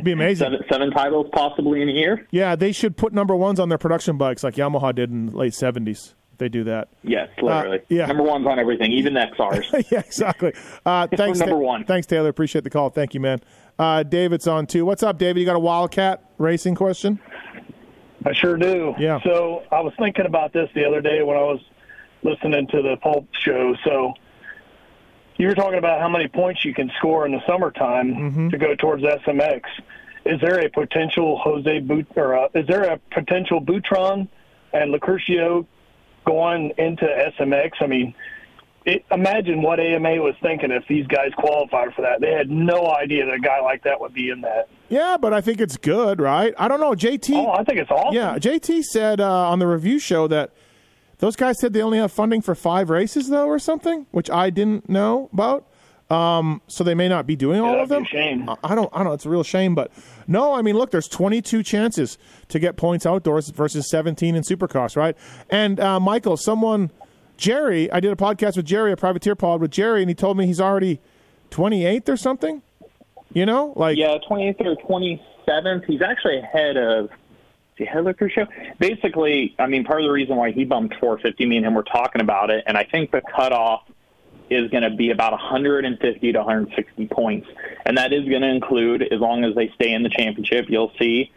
[0.00, 0.46] It'd be amazing.
[0.46, 3.78] seven, seven titles possibly in a year, Yeah, they should put number ones on their
[3.78, 6.14] production bikes like Yamaha did in the late '70s.
[6.38, 6.88] They do that.
[7.02, 7.80] yes, literally.
[7.80, 8.06] Uh, yeah.
[8.06, 9.90] Number one's on everything, even the XRs.
[9.90, 10.54] yeah, exactly.
[10.86, 11.84] Uh, thanks, number one.
[11.84, 12.30] Thanks, Taylor.
[12.30, 12.88] Appreciate the call.
[12.88, 13.40] Thank you, man.
[13.78, 14.86] Uh, David's on too.
[14.86, 15.38] What's up, David?
[15.40, 17.20] You got a Wildcat racing question?
[18.24, 18.94] I sure do.
[18.98, 19.18] Yeah.
[19.22, 21.60] So I was thinking about this the other day when I was
[22.22, 23.74] listening to the Pulp show.
[23.84, 24.14] So
[25.40, 28.48] you were talking about how many points you can score in the summertime Mm-hmm.
[28.50, 29.62] to go towards SMX.
[30.26, 34.28] Is there a potential Jose Boot or uh, is there a potential Butron
[34.72, 35.66] and Locurcio
[36.26, 37.04] going into
[37.38, 37.70] SMX?
[37.80, 38.14] I mean,
[38.84, 42.20] it, imagine what AMA was thinking if these guys qualified for that.
[42.20, 44.68] They had no idea that a guy like that would be in that.
[44.88, 46.52] Yeah, but I think it's good, right?
[46.58, 46.92] I don't know.
[46.92, 47.34] JT.
[47.36, 48.14] Oh, I think it's awesome.
[48.14, 50.52] Yeah, JT said uh, on the review show that
[51.20, 54.50] those guys said they only have funding for five races, though, or something, which I
[54.50, 55.66] didn't know about.
[56.10, 58.04] Um, so they may not be doing all Yeah, of them.
[58.04, 58.48] shame.
[58.48, 58.90] I- I don't.
[58.92, 59.14] I don't.
[59.14, 59.92] It's a real shame, but
[60.26, 60.54] no.
[60.54, 65.16] I mean, look, there's 22 chances to get points outdoors versus 17 in Supercross, right?
[65.50, 66.90] And uh, Michael, someone,
[67.36, 70.36] Jerry, I did a podcast with Jerry, a privateer pod with Jerry, and he told
[70.36, 70.98] me he's already
[71.52, 72.62] 28th or something.
[73.32, 74.74] You know, like yeah, 28th or
[75.46, 75.84] 27th.
[75.84, 77.10] He's actually ahead of.
[77.80, 78.46] Is he ahead of Locurcio?
[78.78, 81.82] Basically, I mean, part of the reason why he bumped 450, me and him were
[81.82, 83.84] talking about it, and I think the cutoff
[84.50, 87.48] is going to be about 150 to 160 points,
[87.86, 90.92] and that is going to include, as long as they stay in the championship, you'll
[90.98, 91.32] see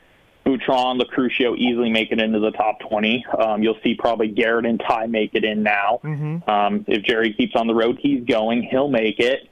[0.45, 3.25] Butron, Locurcio easily make it into the top 20.
[3.39, 6.01] Um, you'll see probably Garrett and Ty make it in now.
[6.03, 6.49] Mm-hmm.
[6.49, 9.47] Um, if Jerry keeps on the road he's going, he'll make it.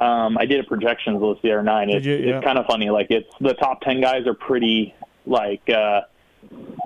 [0.00, 1.90] Um, I did a projections list the other night.
[1.90, 2.14] It's, you?
[2.14, 2.36] Yeah.
[2.36, 2.88] it's kind of funny.
[2.88, 4.94] Like it's the top 10 guys are pretty
[5.26, 6.02] like uh,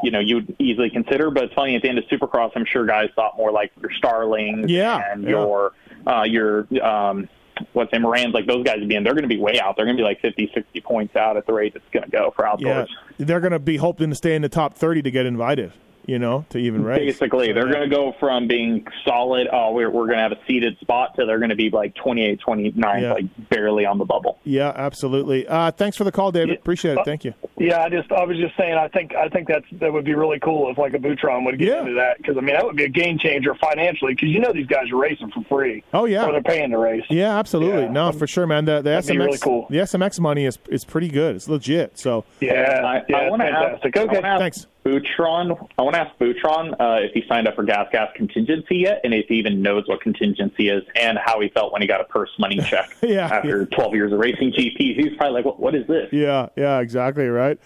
[0.03, 2.53] you know you'd easily consider, but it's funny at the end of Supercross.
[2.55, 5.31] I'm sure guys thought more like your Starlings Yeah, and yeah.
[5.31, 5.73] your
[6.07, 7.29] uh, your um,
[7.73, 8.35] what's name Morans.
[8.35, 9.05] Like those guys would be in.
[9.05, 9.77] They're going to be way out.
[9.77, 12.11] They're going to be like 50, 60 points out at the rate it's going to
[12.11, 12.97] go for yeah, outdoors.
[13.19, 15.73] they're going to be hoping to stay in the top 30 to get invited.
[16.07, 16.99] You know, to even race.
[16.99, 20.39] Basically, they're going to go from being solid, oh, we're, we're going to have a
[20.47, 23.13] seated spot, to they're going to be like 28, 29, Yeah.
[23.13, 24.39] like barely on the bubble.
[24.45, 25.47] Yeah, absolutely.
[25.49, 26.59] Uh, thanks for the call, David.
[26.59, 27.05] Appreciate it.
[27.05, 27.33] Thank you.
[27.57, 30.15] Yeah, I just I was just saying I think I think that's that would be
[30.15, 32.77] really cool if like a Butron would get into that because I mean that would
[32.77, 35.85] be a game changer financially because you know these guys are racing for free.
[35.95, 37.05] Oh yeah, or they're paying to race.
[37.09, 37.89] Yeah, absolutely.
[37.89, 38.65] No, for sure, man.
[38.65, 39.67] The, the That'd SMX, be really cool.
[39.71, 41.37] the SMX money is is pretty good.
[41.37, 41.97] It's legit.
[41.97, 43.97] So Yeah, I, yeah, I want to ask, fantastic.
[43.97, 44.67] I Okay, wanna ask thanks.
[44.85, 48.77] Butron, I want to ask Butron uh, if he signed up for Gas Gas contingency
[48.77, 51.89] yet, and if he even knows what contingency is, and how he felt when he
[51.89, 54.97] got a purse money check Yeah, after 12 years of racing GPs.
[54.97, 56.09] He's probably like, what, what is this?
[56.13, 57.59] yeah, yeah, exactly right.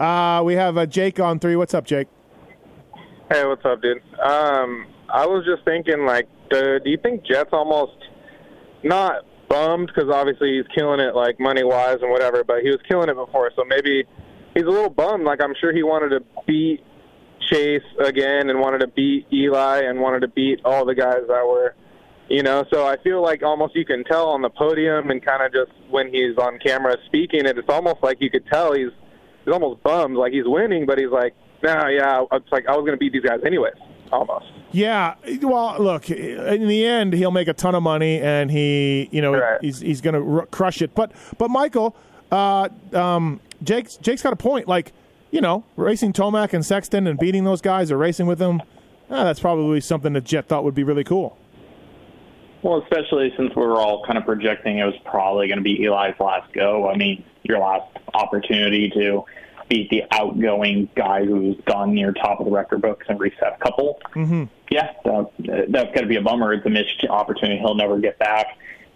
[0.00, 1.56] Uh, we have uh, Jake on three.
[1.56, 2.08] What's up, Jake?
[3.30, 3.98] Hey, what's up, dude?
[4.22, 7.96] Um, I was just thinking, like, do, do you think Jet's almost
[8.82, 12.80] not bummed because obviously he's killing it, like money wise and whatever, but he was
[12.88, 14.04] killing it before, so maybe
[14.54, 15.24] he's a little bummed.
[15.24, 16.80] Like, I'm sure he wanted to beat
[17.50, 21.44] Chase again and wanted to beat Eli and wanted to beat all the guys that
[21.46, 21.74] were,
[22.28, 22.64] you know.
[22.72, 25.72] So I feel like almost you can tell on the podium and kind of just
[25.90, 28.90] when he's on camera speaking, it, it's almost like you could tell he's
[29.44, 32.82] he's almost bummed, like he's winning, but he's like, no, yeah, it's like I was
[32.82, 33.74] going to beat these guys anyways,
[34.12, 34.46] almost.
[34.70, 35.14] Yeah.
[35.42, 36.10] Well, look.
[36.10, 40.00] In the end, he'll make a ton of money, and he, you know, he's he's
[40.00, 40.94] going to r- crush it.
[40.94, 41.94] But but Michael,
[42.32, 44.66] uh, um, Jake's Jake's got a point.
[44.66, 44.92] Like,
[45.30, 48.62] you know, racing Tomac and Sexton and beating those guys or racing with them.
[49.10, 51.38] Uh, that's probably something that Jet thought would be really cool.
[52.62, 55.84] Well, especially since we were all kind of projecting it was probably going to be
[55.84, 56.88] Eli's last go.
[56.88, 59.24] I mean, your last opportunity to
[59.68, 63.62] beat the outgoing guy who's gone near top of the record books and reset a
[63.62, 64.00] couple.
[64.14, 64.44] Mm-hmm.
[64.70, 65.30] Yeah, that,
[65.70, 66.52] that's going to be a bummer.
[66.54, 68.46] It's a missed opportunity he'll never get back.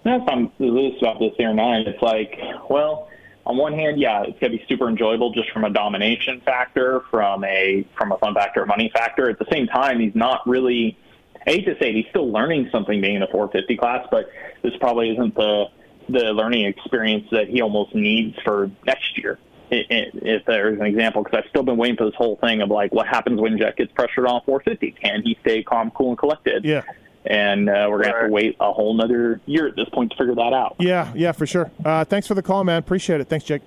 [0.05, 1.83] And that's on the list about this Air 9.
[1.87, 2.39] It's like,
[2.71, 3.09] well,
[3.47, 7.03] on one hand, yeah, it's going to be super enjoyable just from a domination factor,
[7.11, 9.31] from a from a fun factor, a money factor.
[9.31, 10.99] At the same time, he's not really.
[11.47, 14.29] I hate to say it, he's still learning something being in a 450 class, but
[14.63, 15.67] this probably isn't the
[16.09, 19.39] the learning experience that he almost needs for next year.
[19.71, 22.93] If there's an example, because I've still been waiting for this whole thing of like,
[22.93, 24.93] what happens when Jet gets pressured on 450?
[25.03, 26.65] Can he stay calm, cool, and collected?
[26.65, 26.83] Yeah.
[27.29, 30.17] And uh, we're gonna have to wait a whole nother year at this point to
[30.17, 30.77] figure that out.
[30.79, 31.71] Yeah, yeah, for sure.
[31.85, 32.79] Uh, thanks for the call, man.
[32.79, 33.29] Appreciate it.
[33.29, 33.63] Thanks, Jake.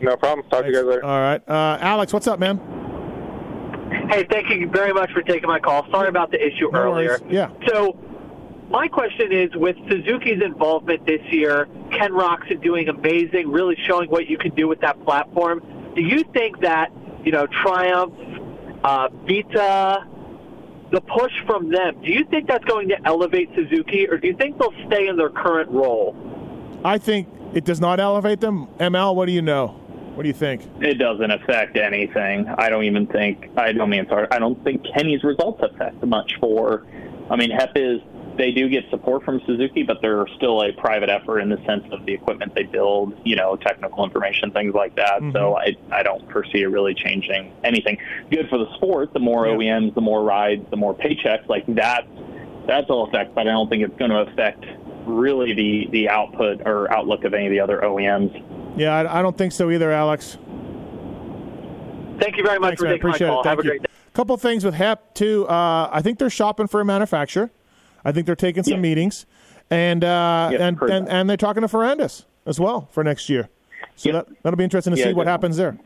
[0.00, 0.46] No problem.
[0.50, 1.04] Talk to you guys later.
[1.04, 2.58] All right, uh, Alex, what's up, man?
[4.10, 5.86] Hey, thank you very much for taking my call.
[5.90, 7.18] Sorry about the issue No earlier.
[7.20, 7.22] worries.
[7.32, 7.50] Yeah.
[7.66, 7.96] So,
[8.70, 14.26] my question is with Suzuki's involvement this year, Ken Roczen doing amazing, really showing what
[14.26, 15.62] you can do with that platform.
[15.94, 16.92] Do you think that,
[17.24, 18.12] you know, Triumph,
[18.84, 20.04] uh, Vita,
[20.90, 24.36] the push from them, do you think that's going to elevate Suzuki or do you
[24.36, 26.16] think they'll stay in their current role?
[26.84, 28.68] I think it does not elevate them.
[28.78, 29.68] ML, what do you know?
[30.14, 30.62] What do you think?
[30.80, 32.46] It doesn't affect anything.
[32.56, 33.50] I don't even think.
[33.56, 34.26] I don't mean sorry.
[34.30, 36.86] I don't think Kenny's results affect much for.
[37.30, 38.00] I mean, HEP is
[38.36, 41.84] they do get support from Suzuki, but they're still a private effort in the sense
[41.92, 45.20] of the equipment they build, you know, technical information, things like that.
[45.32, 47.98] So I I don't foresee it really changing anything.
[48.30, 49.12] Good for the sport.
[49.12, 51.48] The more OEMs, the more rides, the more paychecks.
[51.48, 52.06] Like that,
[52.66, 53.34] that's all effect.
[53.34, 54.64] But I don't think it's going to affect
[55.06, 58.78] really the the output or outlook of any of the other OEMs.
[58.78, 60.36] Yeah, I, I don't think so either, Alex.
[62.18, 62.94] Thank you very much Thanks, for man.
[62.94, 63.40] taking my Appreciate call.
[63.40, 63.44] it.
[63.44, 63.70] Thank Have a you.
[63.70, 63.88] great day.
[64.14, 65.46] Couple things with HEP too.
[65.46, 67.50] Uh, I think they're shopping for a manufacturer.
[68.06, 69.26] I think they're taking some meetings,
[69.68, 73.48] and uh, and, and and they're talking to Ferrandis as well for next year.
[73.96, 75.76] So that that'll be interesting to Yeah, see what happens there.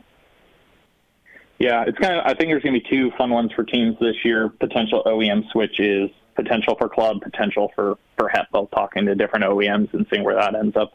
[1.57, 2.25] Yeah, it's kind of.
[2.25, 5.49] I think there's going to be two fun ones for teams this year: potential OEM
[5.51, 8.51] switches, potential for club, potential for for HEP.
[8.51, 10.93] Both talking to different OEMs and seeing where that ends up.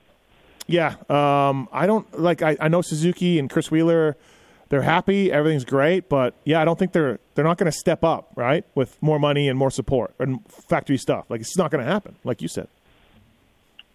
[0.69, 2.43] Yeah, um, I don't like.
[2.43, 4.17] I, I know Suzuki and Chris Wheeler.
[4.69, 5.31] They're happy.
[5.31, 8.65] Everything's great, but yeah, I don't think they're they're not going to step up right
[8.75, 11.27] with more money and more support and factory stuff.
[11.29, 12.69] Like it's not going to happen, like you said.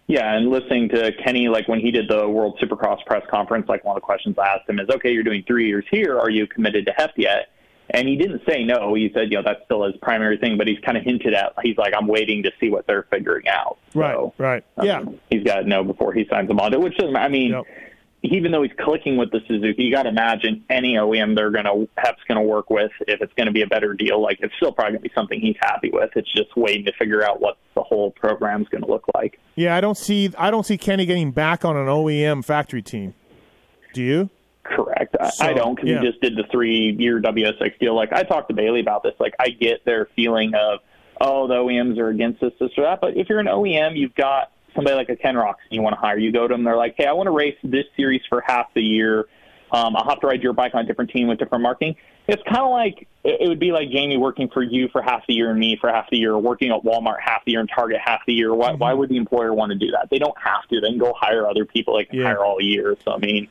[0.08, 3.84] Yeah, and listening to Kenny, like when he did the World Supercross press conference, like
[3.84, 6.18] one of the questions I asked him is, "Okay, you're doing three years here.
[6.18, 7.48] Are you committed to HEP yet?"
[7.90, 8.94] And he didn't say no.
[8.94, 11.52] He said, "You know, that's still his primary thing," but he's kind of hinted at.
[11.62, 14.64] He's like, "I'm waiting to see what they're figuring out." Right, So, right.
[14.78, 16.78] um, yeah, he's got to know before he signs them on.
[16.80, 17.16] Which doesn't.
[17.16, 17.54] I mean,
[18.22, 21.64] even though he's clicking with the Suzuki, you got to imagine any OEM they're going
[21.64, 22.92] to HEP's going to work with.
[23.08, 25.14] If it's going to be a better deal, like it's still probably going to be
[25.14, 26.10] something he's happy with.
[26.14, 29.40] It's just waiting to figure out what the whole program's going to look like.
[29.56, 29.74] yeah.
[29.74, 33.14] I don't see I don't see Kenny getting back on an OEM factory team.
[33.92, 34.30] Do you?
[34.62, 35.16] Correct.
[35.20, 36.00] I, So, I don't because yeah.
[36.00, 37.96] he just did the three-year WSX deal.
[37.96, 39.14] Like I talked to Bailey about this.
[39.18, 40.78] Like I get their feeling of,
[41.20, 43.00] oh, the OEMs are against this, this or that.
[43.00, 45.94] But if you're an OEM, you've got somebody like a Ken Rox and you want
[45.94, 46.18] to hire.
[46.18, 46.64] You go to them.
[46.64, 49.26] They're like, hey, I want to race this series for half the year.
[49.70, 51.96] Um, I'll have to ride your bike on a different team with different marketing.
[52.28, 55.34] It's kind of like it would be like Jamie working for you for half the
[55.34, 58.00] year and me for half the year, working at Walmart half the year and Target
[58.04, 58.54] half the year.
[58.54, 60.08] Why, why would the employer want to do that?
[60.10, 60.80] They don't have to.
[60.80, 61.96] They can go hire other people.
[61.96, 62.26] They can Yeah.
[62.26, 62.96] hire all year.
[63.04, 63.48] So I mean,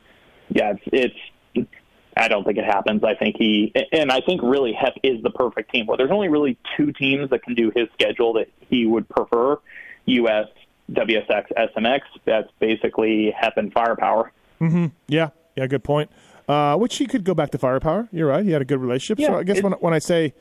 [0.48, 1.14] yeah, it's,
[1.56, 1.68] it's.
[2.16, 3.02] I don't think it happens.
[3.04, 5.86] I think he and I think really Hep is the perfect team.
[5.86, 9.58] Well, there's only really two teams that can do his schedule that he would prefer:
[10.06, 10.46] US,
[10.90, 12.00] WSX, SMX.
[12.24, 14.32] That's basically Hep and Firepower.
[14.58, 15.66] hmm Yeah, yeah.
[15.66, 16.10] Good point.
[16.48, 18.08] Uh, which he could go back to Firepower.
[18.12, 18.44] You're right.
[18.44, 19.24] He had a good relationship.
[19.24, 20.34] so I guess when when I say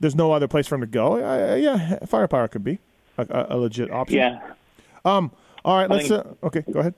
[0.00, 2.78] there's no other place for him to go, I, yeah, Firepower could be
[3.18, 4.18] a, a, a legit option.
[4.18, 4.40] Yeah.
[5.04, 5.30] Um.
[5.64, 5.90] All right.
[5.90, 6.08] I Let's.
[6.08, 6.64] think- Uh, okay.
[6.72, 6.94] Go ahead.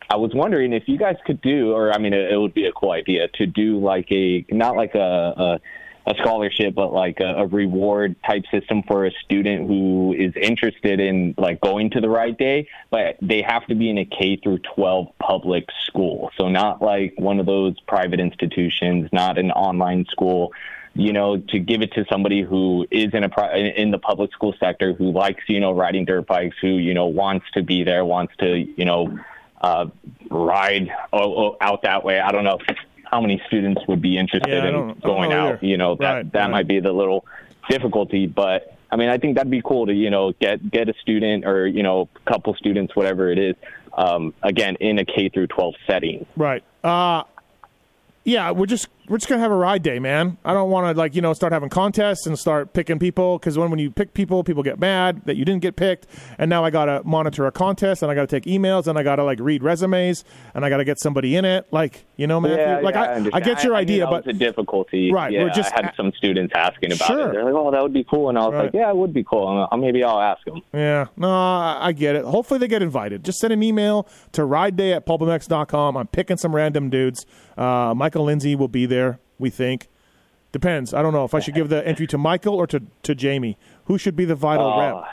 [0.09, 2.65] I was wondering if you guys could do, or I mean, it, it would be
[2.65, 5.59] a cool idea to do like a not like a a,
[6.07, 10.99] a scholarship, but like a, a reward type system for a student who is interested
[10.99, 14.39] in like going to the right day, but they have to be in a K
[14.41, 20.05] through 12 public school, so not like one of those private institutions, not an online
[20.11, 20.53] school.
[20.97, 24.55] You know, to give it to somebody who is in a in the public school
[24.61, 28.05] sector who likes, you know, riding dirt bikes, who you know wants to be there,
[28.05, 29.19] wants to, you know,
[29.59, 29.87] uh,
[30.29, 32.21] ride out that way.
[32.21, 32.59] I don't know
[33.15, 35.53] how many students would be interested Yeah, in don't- I don't going out.
[35.55, 35.65] either.
[35.65, 36.51] You know, that Right, that right.
[36.51, 37.25] might be the little
[37.69, 38.71] difficulty, but.
[38.91, 41.65] I mean, I think that'd be cool to you know get get a student or
[41.67, 43.55] you know a couple students, whatever it is,
[43.97, 46.25] um, again in a K through 12 setting.
[46.37, 46.63] Right.
[46.83, 47.23] Uh
[48.23, 50.37] yeah, we're just we're just gonna have a ride day, man.
[50.43, 53.57] I don't want to like you know start having contests and start picking people because
[53.57, 56.63] when when you pick people, people get mad that you didn't get picked, and now
[56.63, 59.63] I gotta monitor a contest and I gotta take emails and I gotta like read
[59.63, 61.67] resumes and I gotta get somebody in it.
[61.71, 62.57] Like you know, Matthew.
[62.57, 63.43] Yeah, like yeah, I, understand.
[63.43, 65.11] I get your I- I idea, but the difficulty.
[65.11, 67.29] Right, Yeah, we're just- I had some students asking about Sure.
[67.29, 67.33] it.
[67.33, 68.63] They're like, "Oh, that would be cool," and I was Right.
[68.65, 70.61] like, "Yeah, it would be cool." And maybe I'll ask them.
[70.73, 72.23] Yeah, no, I I get it.
[72.25, 73.23] Hopefully they get invited.
[73.25, 75.97] Just send an email to rideday at pulpmx.com.
[75.97, 77.25] I'm picking some random dudes.
[77.57, 78.94] Uh, Michael Lindsay will be there,
[79.39, 79.87] we think.
[80.51, 80.93] Depends.
[80.93, 83.57] I don't know if I should give the entry to Michael or to, to Jamie.
[83.85, 85.05] Who should be the vital Uh, rep?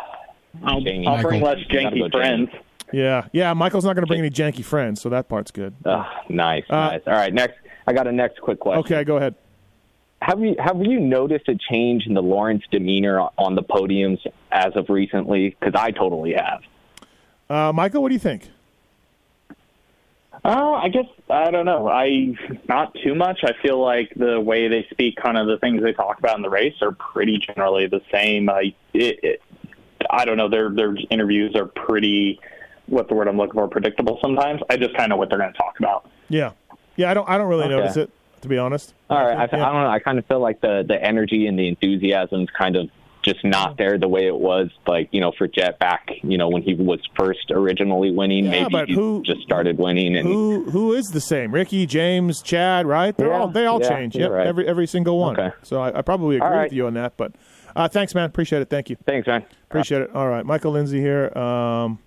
[0.64, 1.06] I'll, Jamie.
[1.06, 2.50] I'll bring less janky go friends.
[2.92, 3.52] Yeah, yeah.
[3.54, 5.74] Michael's not going to bring any janky friends, so that part's good.
[5.84, 7.00] Uh, nice, Uh, nice.
[7.06, 7.58] All right, next.
[7.86, 8.80] I got a next quick question.
[8.80, 9.34] Okay, go ahead.
[10.20, 14.18] Have you have you noticed a change in the Lawrence demeanor on the podiums
[14.52, 15.56] as of recently?
[15.58, 16.60] Because I totally have.
[17.50, 18.48] Uh, Michael, what do you think?
[20.44, 21.88] Oh, I guess I don't know.
[21.88, 22.34] I
[22.68, 23.40] not too much.
[23.44, 26.42] I feel like the way they speak, kind of the things they talk about in
[26.42, 28.50] the race, are pretty generally the same.
[28.50, 29.42] I it, it,
[30.10, 30.48] I don't know.
[30.48, 32.40] Their their interviews are pretty.
[32.86, 33.68] What's the word I'm looking for?
[33.68, 34.60] Predictable sometimes.
[34.68, 36.10] I just kind of know what they're going to talk about.
[36.28, 36.52] Yeah,
[36.96, 37.10] yeah.
[37.10, 37.28] I don't.
[37.28, 37.76] I don't really Okay.
[37.76, 38.94] notice it, to be honest.
[39.10, 39.64] All right, I, Yeah.
[39.68, 39.90] I don't know.
[39.90, 42.90] I kind of feel like the the energy and the enthusiasm's kind of
[43.24, 46.48] just not there the way it was, like you know, for Jett back, you know,
[46.48, 48.44] when he was first originally winning.
[48.46, 51.52] Yeah, Maybe but he who- just started winning, and Who who is the same?
[51.52, 53.16] Ricky, James, Chad, right?
[53.16, 54.14] They're Yeah, all they all yeah, change.
[54.16, 54.46] you're Yep, right.
[54.46, 55.38] every every single one.
[55.38, 55.54] Okay.
[55.62, 56.62] So I, I probably agree All right.
[56.64, 57.16] with you on that.
[57.16, 57.32] But
[57.76, 58.24] uh, thanks, man.
[58.26, 58.68] Appreciate it.
[58.70, 58.96] Thank you.
[59.06, 59.44] Thanks, man.
[59.70, 60.10] Appreciate it.
[60.14, 61.36] All right, Michael Lindsay here.
[61.38, 61.98] Um,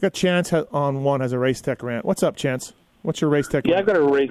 [0.00, 2.04] got Chance on one has a race tech rant.
[2.04, 2.72] What's up, Chance?
[3.02, 3.66] What's your race tech?
[3.66, 3.86] Yeah, I rant?
[3.86, 4.30] got a race.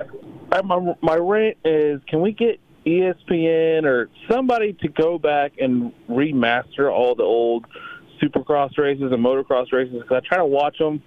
[0.52, 5.92] I- My my rant is: Can we get ESPN or somebody to go back and
[6.10, 7.66] remaster all the old
[8.22, 10.02] Supercross races and motocross races?
[10.02, 11.02] Because I try to watch them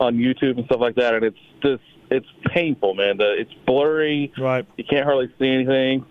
[0.00, 3.16] on YouTube and stuff like that, and it's just it's painful, man.
[3.16, 4.32] The, it's blurry.
[4.38, 4.64] Right.
[4.76, 6.06] You can't hardly see anything.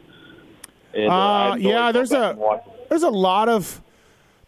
[0.94, 2.38] And, uh, Uh, yeah, there's a
[2.90, 3.82] there's a lot of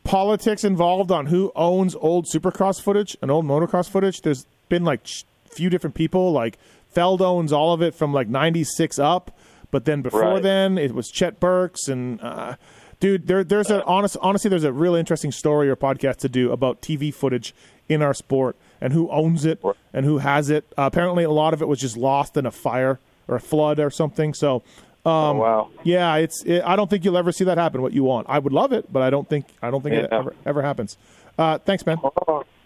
[0.04, 4.22] politics involved on who owns old Supercross footage and old motocross footage.
[4.22, 6.32] There's been like ch- few different people.
[6.32, 6.58] Like
[6.90, 9.37] Feld owns all of it from like '96 up,
[9.72, 10.44] but then before Right.
[10.44, 12.22] then it was Chet Burks and.
[12.22, 12.56] Uh,
[13.00, 16.52] Dude, there, there's a honest, honestly, there's a really interesting story or podcast to do
[16.52, 17.54] about TV footage
[17.88, 19.62] in our sport and who owns it
[19.94, 20.66] and who has it.
[20.76, 23.80] Uh, apparently, a lot of it was just lost in a fire or a flood
[23.80, 24.34] or something.
[24.34, 24.64] So,
[25.06, 25.70] um, wow.
[25.84, 26.44] yeah, it's.
[26.44, 27.84] It, I don't think you'll ever see that happen.
[27.84, 30.12] What you want, I would love it, but I don't think I don't think it
[30.12, 30.98] ever, ever happens.
[31.38, 32.00] Uh, thanks, man.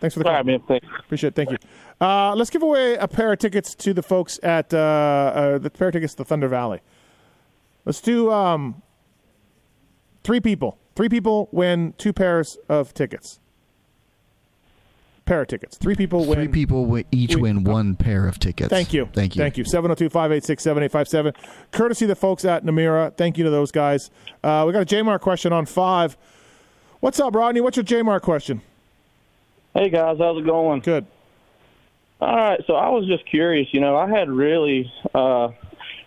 [0.02, 0.38] Thanks for the All call.
[0.40, 0.60] right, man.
[0.68, 0.86] Thanks.
[1.00, 1.36] Appreciate it.
[1.36, 1.58] Thank you.
[2.02, 5.70] Uh, let's give away a pair of tickets to the folks at uh, uh, the
[5.70, 6.82] pair of tickets to Thunder Valley.
[7.86, 8.82] Let's do um,
[10.24, 10.78] three people.
[10.96, 13.40] Three people win two pairs of tickets.
[15.26, 15.78] Pair of tickets.
[15.78, 16.34] Three people win.
[16.36, 18.70] Three people wi- each win one pair of tickets.
[18.70, 19.08] Thank you.
[19.14, 19.40] Thank you.
[19.40, 19.64] Thank you.
[19.64, 21.34] 702 586 7857.
[21.72, 23.16] Courtesy of the folks at Namira.
[23.16, 24.10] Thank you to those guys.
[24.44, 26.18] Uh, we got a J Mart question on five.
[27.02, 27.62] What's up, Rodney?
[27.62, 28.62] What's your J Mart question?
[29.74, 30.82] Hey guys, how's it going?
[30.82, 31.06] Good.
[32.20, 33.68] All right, so I was just curious.
[33.72, 35.50] You know, I had really, uh,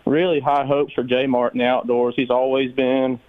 [0.05, 2.13] really high hopes for Jay Martin outdoors.
[2.15, 3.19] He's always been,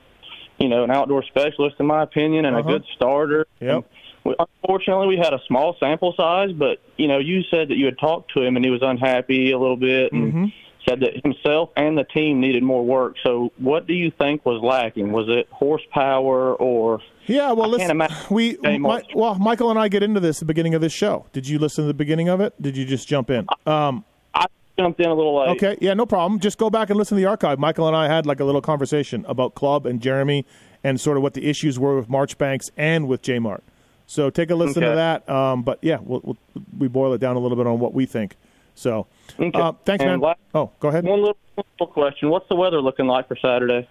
[0.59, 2.68] you know, an outdoor specialist in my opinion, and Uh-huh.
[2.68, 3.46] a good starter.
[3.61, 3.85] Yep.
[4.25, 7.87] We, unfortunately, we had a small sample size, but you know, you said that you
[7.87, 10.53] had talked to him and he was unhappy a little bit, and Mhm.
[10.87, 13.16] said that himself and the team needed more work.
[13.24, 15.12] So, what do you think was lacking?
[15.12, 17.01] Was it horsepower or?
[17.27, 18.01] Yeah, well, listen,
[18.31, 19.07] we Martin.
[19.14, 21.27] well, Michael and I get into this at the beginning of this show.
[21.33, 22.61] Did you listen to the beginning of it?
[22.61, 23.47] Did you just jump in?
[23.66, 24.05] Um,
[24.35, 24.47] I
[24.79, 25.49] jumped in a little late.
[25.57, 26.39] Okay, yeah, no problem.
[26.41, 27.59] Just go back and listen to the archive.
[27.59, 30.45] Michael and I had like a little conversation about Club and Jeremy
[30.85, 33.64] and sort of what the issues were with Marchbanks and with J Mart.
[34.07, 35.29] So take a listen to that.
[35.29, 36.37] Um, but yeah, we'll, we'll,
[36.79, 38.37] we boil it down a little bit on what we think.
[38.77, 39.07] So,
[39.39, 40.20] uh, thanks, And man.
[40.20, 41.03] la- oh, go ahead.
[41.03, 43.89] One little, little question: What's the weather looking like for Saturday?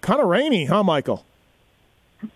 [0.00, 1.24] Kind of rainy, huh, Michael?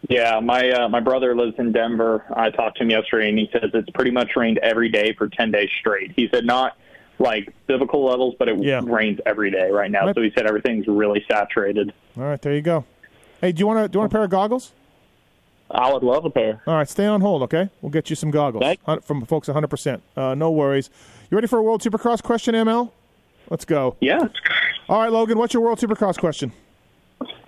[0.09, 2.25] Yeah, my uh, my brother lives in Denver.
[2.35, 5.29] I talked to him yesterday, and he says it's pretty much rained every day for
[5.29, 6.13] ten days straight.
[6.17, 6.77] He said not
[7.19, 10.13] like biblical levels, but it rains every day right now.
[10.13, 11.93] So he said everything's really saturated.
[12.17, 12.85] All right, there you go.
[13.41, 14.73] Hey, do you want to do you want a pair of goggles?
[15.71, 16.63] I would love a pair.
[16.67, 17.69] All right, stay on hold, okay?
[17.81, 20.01] We'll get you some goggles Hun- from folks 100%.
[20.17, 20.91] Uh, no worries.
[21.31, 22.93] You ready for a World Supercross question, ML?
[23.51, 23.97] Let's go.
[24.01, 24.29] Yeah.
[24.89, 26.53] All right, Logan, what's your World Supercross question?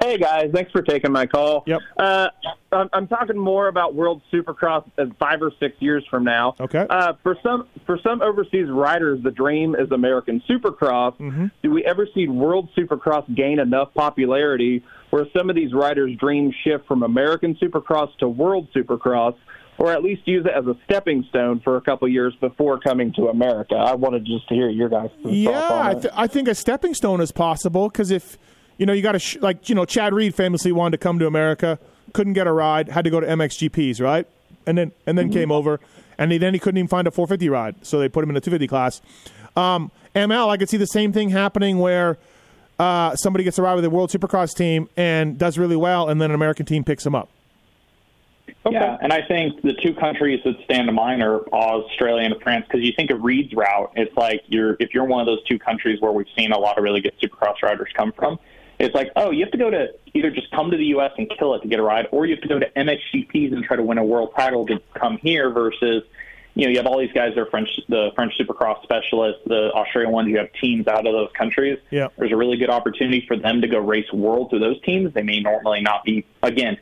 [0.09, 1.65] Hey guys, thanks for taking my call.
[1.67, 1.81] Yep.
[1.99, 2.29] Uh,
[2.73, 6.55] I'm, I'm talking more about World Supercross in five or six years from now.
[6.59, 6.87] Okay.
[6.89, 11.15] Uh, for some for some overseas riders, the dream is American Supercross.
[11.19, 11.47] Mm-hmm.
[11.63, 16.55] Do we ever see World Supercross gain enough popularity where some of these riders' dreams
[16.65, 19.37] shift from American Supercross to World Supercross,
[19.77, 23.13] or at least use it as a stepping stone for a couple years before coming
[23.17, 23.75] to America?
[23.75, 26.55] I wanted just to hear your guys' thoughts Yeah, on I, th- I think a
[26.55, 28.39] stepping stone is possible because if
[28.79, 31.19] you know you got to sh- like you know Chad Reed famously wanted to come
[31.19, 31.79] to America,
[32.15, 34.27] couldn't get a ride, had to go to MXGPs, right?
[34.67, 35.81] And then and then came over,
[36.17, 38.37] and he, then he couldn't even find a 450 ride, so they put him in
[38.37, 39.03] a 250 class.
[39.57, 42.19] Um, ML, I could see the same thing happening where
[42.79, 46.21] uh, somebody gets a ride with a World Supercross team and does really well, and
[46.21, 47.29] then an American team picks him up.
[48.71, 52.67] Yeah, and I think the two countries that stand to mind are Australia and France
[52.69, 55.59] because you think of Reed's route, it's like you're if you're one of those two
[55.59, 58.39] countries where we've seen a lot of really good Supercross riders come from.
[58.79, 61.13] It's like, oh, you have to go to either just come to the U.S.
[61.19, 63.65] and kill it to get a ride, or you have to go to MXGPs and
[63.65, 65.51] try to win a world title to come here.
[65.51, 66.05] Versus,
[66.55, 69.73] you know, you have all these guys that are French, the French Supercross specialists, the
[69.73, 70.29] Australian ones.
[70.29, 71.79] You have teams out of those countries.
[71.91, 72.09] Yeah.
[72.17, 75.13] There's a really good opportunity for them to go race world through those teams.
[75.13, 76.79] They may normally not be again.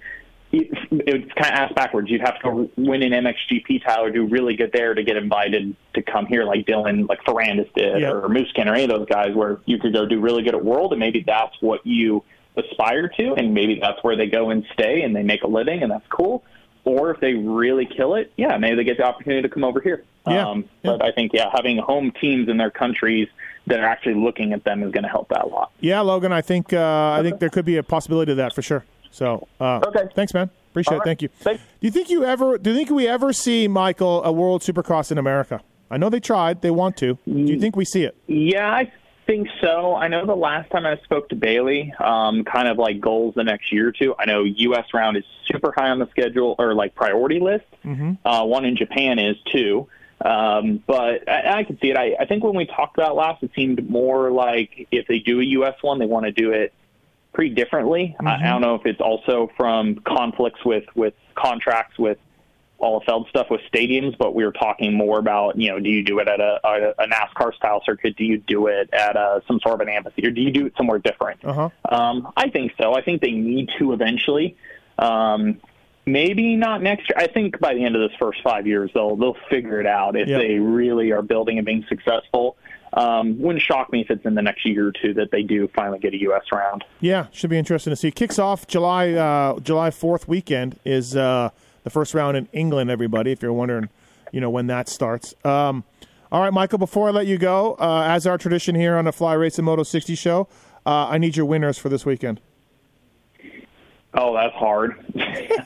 [0.58, 2.10] It, it's kind of asked backwards.
[2.10, 5.74] You'd have to go win an MXGP title, do really good there to get invited
[5.94, 8.10] to come here, like Dylan, like Ferrandis did, Yeah.
[8.12, 10.64] or Musquin, or any of those guys, where you could go do really good at
[10.64, 12.22] World, and maybe that's what you
[12.56, 15.82] aspire to, and maybe that's where they go and stay, and they make a living,
[15.82, 16.42] and that's cool.
[16.84, 19.80] Or if they really kill it, yeah, maybe they get the opportunity to come over
[19.80, 20.04] here.
[20.26, 20.48] Yeah.
[20.48, 23.28] Um, but I think, yeah, having home teams in their countries
[23.66, 25.72] that are actually looking at them is going to help that a lot.
[25.80, 28.62] Yeah, Logan, I think uh, I think there could be a possibility of that for
[28.62, 28.84] sure.
[29.16, 30.50] So, uh, okay, thanks, man.
[30.72, 31.04] Appreciate All it.
[31.04, 31.30] Thank you.
[31.42, 32.58] Do you think you ever?
[32.58, 35.62] Do you think we ever see Michael a World Supercross in America?
[35.90, 36.60] I know they tried.
[36.60, 37.18] They want to.
[37.24, 38.14] Do you think we see it?
[38.26, 38.92] Yeah, I
[39.26, 39.94] think so.
[39.94, 43.44] I know the last time I spoke to Bailey, um, kind of like goals the
[43.44, 44.14] next year or two.
[44.18, 44.84] I know U.S.
[44.92, 47.64] round is super high on the schedule or like priority list.
[47.86, 48.26] Mm-hmm.
[48.26, 49.88] Uh, one in Japan is too.
[50.20, 51.96] Um, but I, I can see it.
[51.96, 55.40] I, I think when we talked about last, it seemed more like if they do
[55.40, 55.76] a U.S.
[55.80, 56.74] one, they want to do it
[57.36, 58.16] pretty differently.
[58.18, 62.16] I, I don't know if it's also from conflicts with with contracts with
[62.78, 65.88] all the Feld stuff with stadiums, but we were talking more about, you know, do
[65.88, 68.16] you do it at a, a, a NASCAR style circuit?
[68.16, 70.30] Do you do it at a, some sort of an amphitheater?
[70.30, 71.42] Do you do it somewhere different?
[71.44, 71.94] Uh huh.
[71.94, 72.94] Um, I think so.
[72.94, 74.56] I think they need to eventually.
[74.98, 75.60] Um,
[76.06, 77.16] maybe not next year.
[77.18, 80.16] I think by the end of this first five years, they'll they'll figure it out
[80.16, 80.40] if Yep.
[80.40, 82.56] they really are building and being successful.
[82.92, 85.68] Um, wouldn't shock me if it's in the next year or two that they do
[85.74, 86.44] finally get a U.S.
[86.52, 86.84] round.
[87.00, 88.10] Yeah, should be interesting to see.
[88.10, 91.50] Kicks off July uh, July Fourth weekend is uh,
[91.84, 92.90] the first round in England.
[92.90, 93.88] Everybody, if you're wondering,
[94.32, 95.34] you know when that starts.
[95.44, 95.84] Um,
[96.32, 96.78] all right, Michael.
[96.78, 99.82] Before I let you go, uh, as our tradition here on the Fly Racing Moto
[99.82, 100.48] 60 show,
[100.84, 102.40] uh, I need your winners for this weekend.
[104.18, 104.92] Oh, that's hard.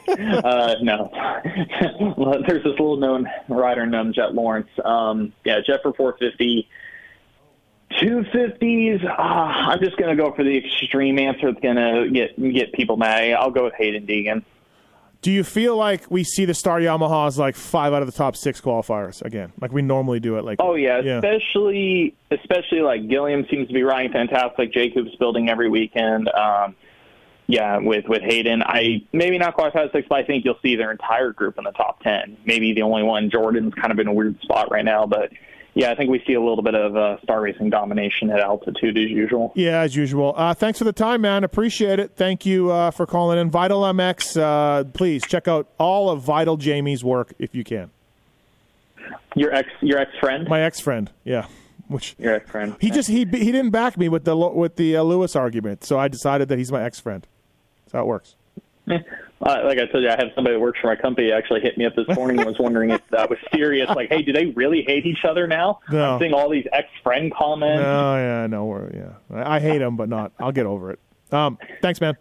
[0.08, 1.10] uh, no.
[2.46, 4.68] There's this little known rider named Jett Lawrence.
[4.84, 6.68] Um, yeah, Jett for 450.
[7.92, 9.04] 250s.
[9.08, 11.48] Ah, I'm just going to go for the extreme answer.
[11.48, 13.32] It's going to get get people mad.
[13.32, 14.44] I'll go with Haiden Deegan.
[15.22, 18.36] Do you feel like we see the Star Yamahas like five out of the top
[18.36, 20.44] six qualifiers again, like we normally do it?
[20.44, 24.72] Like, Oh yeah, especially especially like Gilliam seems to be riding fantastic.
[24.72, 26.28] Jacobs building every weekend.
[26.28, 26.74] Um,
[27.48, 30.90] yeah, with with Hayden, I maybe not qualify six, but I think you'll see their
[30.92, 32.38] entire group in the top ten.
[32.46, 35.32] Maybe the only one Jordan's kind of in a weird spot right now, but
[35.74, 38.98] yeah, I think we see a little bit of uh, star racing domination at altitude
[38.98, 39.52] as usual.
[39.54, 40.34] Yeah, as usual.
[40.36, 41.44] Uh, thanks for the time, man.
[41.44, 42.12] Appreciate it.
[42.16, 43.50] Thank you uh, for calling in.
[43.50, 47.90] Vital MX, uh, please check out all of Vital Jamie's work if you can.
[49.36, 51.10] Your ex your ex friend, my ex friend.
[51.24, 51.46] Yeah,
[51.86, 52.76] which your ex friend.
[52.80, 55.98] he just he he didn't back me with the with the uh, Lewis argument, so
[55.98, 57.26] I decided that he's my ex friend.
[57.84, 58.34] That's how it works.
[59.42, 61.78] Uh, like I told you, I have somebody that works for my company actually hit
[61.78, 63.88] me up this morning and was wondering if that was serious.
[63.88, 65.80] Like, hey, do they really hate each other now?
[65.90, 66.12] No.
[66.14, 67.82] I'm seeing all these ex-friend comments.
[67.82, 69.12] No, yeah, no, we're, yeah.
[69.34, 70.32] I, I hate them, but not.
[70.38, 70.98] I'll get over it.
[71.32, 72.18] Um, thanks, man.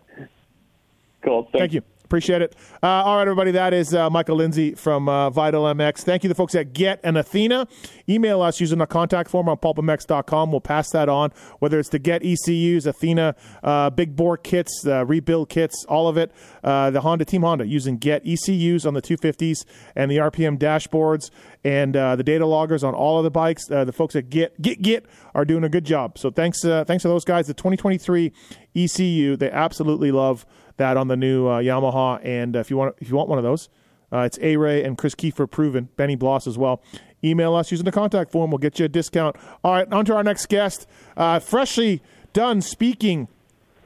[1.21, 1.49] Cool.
[1.51, 1.81] Thank you.
[2.09, 2.55] Appreciate it.
[2.81, 3.51] Uh, all right, everybody.
[3.51, 5.99] That is uh, Michael Lindsay from uh, Vital MX.
[5.99, 7.67] Thank you, the folks at Get and Athena.
[8.09, 10.49] Email us using the contact form on pulpmx.com.
[10.49, 15.05] We'll pass that on, whether it's the Get ECUs, Athena, uh, Big Bore kits, uh,
[15.05, 16.31] rebuild kits, all of it.
[16.63, 19.63] Uh, the Honda Team Honda using Get ECUs on the 250s
[19.95, 21.29] and the RPM dashboards
[21.63, 23.67] and the data loggers on all of the bikes.
[23.67, 25.05] The folks at Get Get Get
[25.35, 26.17] are doing a good job.
[26.17, 27.45] So thanks, thanks to those guys.
[27.45, 28.33] The 2023
[28.75, 30.47] ECU, they absolutely love
[30.79, 32.19] that on the new uh, Yamaha.
[32.23, 33.69] And uh, if you want, if you want one of those,
[34.11, 35.89] uh, it's A Ray and Chris Kiefer proven.
[35.95, 36.81] Benny Bloss as well.
[37.23, 38.49] Email us using the contact form.
[38.49, 39.35] We'll get you a discount.
[39.63, 40.87] All right, on to our next guest.
[41.15, 42.01] Uh, freshly
[42.33, 43.27] done speaking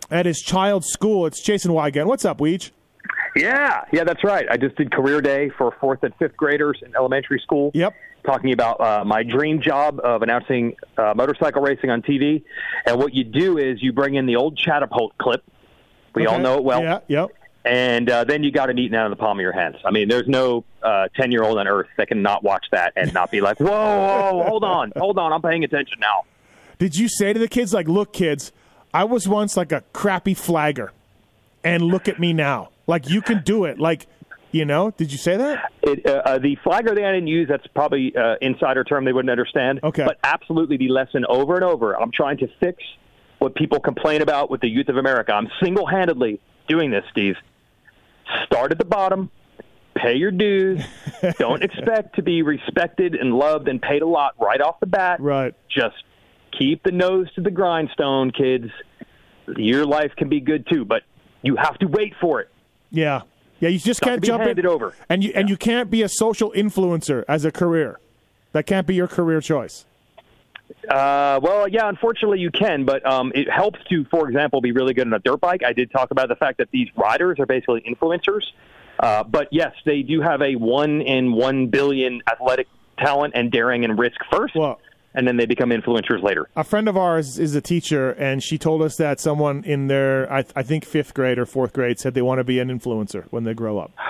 [0.10, 1.26] at his child's school.
[1.26, 2.06] It's Jason Weigandt.
[2.06, 2.72] What's up, Weege?
[3.36, 4.46] Yeah, yeah, that's right.
[4.50, 7.72] I just did career day for fourth and fifth graders in elementary school.
[7.74, 7.96] Yep.
[8.24, 12.44] Talking about uh, my dream job of announcing uh, motorcycle racing on TV.
[12.86, 15.44] And what you do is you bring in the old Chatterbolt clip.
[16.16, 16.82] We all know it well.
[16.82, 17.32] Yeah, yep.
[17.66, 19.78] And uh, then you got it eaten out of the palm of your hands.
[19.86, 20.66] I mean, there's no
[21.16, 23.68] ten year old on earth that can not watch that and not be like, "Whoa,
[23.68, 26.24] whoa, hold on, hold on, I'm paying attention now."
[26.78, 28.52] Did you say to the kids, like, look, kids,
[28.94, 30.92] I was once like a crappy flagger,
[31.64, 32.70] and look at me now.
[32.88, 33.80] Like, you can do it.
[33.80, 34.08] Like,
[34.52, 35.72] you know, did you say that?
[35.82, 39.14] It, uh, uh, the flagger they I didn't use, that's probably uh, insider term they
[39.14, 39.80] wouldn't understand.
[39.84, 40.06] Okay.
[40.06, 42.00] But absolutely the lesson over and over.
[42.00, 42.84] I'm trying to fix
[43.44, 45.34] what people complain about with the youth of America.
[45.34, 47.36] I'm single handedly doing this, Steve.
[48.46, 49.30] Start at the bottom,
[49.96, 50.82] pay your dues.
[51.38, 55.20] Don't expect to be respected and loved and paid a lot right off the bat.
[55.20, 55.54] Right.
[55.70, 55.96] Just
[56.58, 58.70] keep the nose to the grindstone, kids.
[59.58, 61.04] Your life can be good too, but
[61.42, 62.50] you have to wait for it.
[62.92, 63.22] Yeah.
[63.60, 64.66] Yeah, you just Got can't jump in.
[64.66, 64.94] over.
[65.10, 68.00] And you and you can't be a social influencer as a career.
[68.54, 69.86] That can't be your career choice.
[70.90, 74.94] Uh, well, yeah, unfortunately you can, but um, it helps to, for example, be really
[74.94, 75.64] good on a dirt bike.
[75.66, 78.44] I did talk about the fact that these riders are basically influencers.
[79.00, 82.68] Uh, but yes, they do have a one in one billion athletic
[82.98, 84.56] talent and daring and risk first,
[85.16, 86.48] and then they become influencers later.
[86.56, 90.32] A friend of ours is a teacher, and she told us that someone in their,
[90.32, 93.26] I, I think, fifth grade or fourth grade said they want to be an influencer
[93.32, 93.92] when they grow up.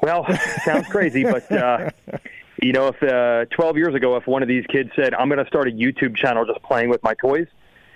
[0.00, 0.24] Well,
[0.64, 1.90] sounds crazy, but uh,
[2.62, 5.38] you know, if uh, 12 years ago, if one of these kids said, "I'm going
[5.42, 7.46] to start a YouTube channel just playing with my toys,"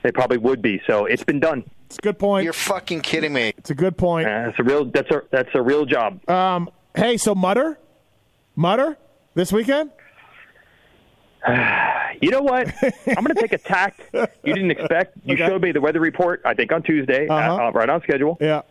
[0.02, 0.80] they probably would be.
[0.86, 1.64] So it's been done.
[1.86, 2.44] It's a good point.
[2.44, 3.52] You're fucking kidding me.
[3.58, 4.26] It's a good point.
[4.28, 4.84] Uh, it's a real.
[4.86, 6.26] That's a that's a real job.
[6.28, 7.78] Um, hey, so Mutter,
[8.56, 8.96] Mutter,
[9.34, 9.90] this weekend.
[12.20, 12.72] You know what?
[13.08, 13.98] I'm going to take a tack
[14.44, 15.16] you didn't expect.
[15.24, 15.44] You Okay.
[15.48, 17.66] showed me the weather report, I think, on Tuesday, uh, Uh-huh.
[17.66, 18.38] uh, right on schedule.
[18.40, 18.62] Yeah.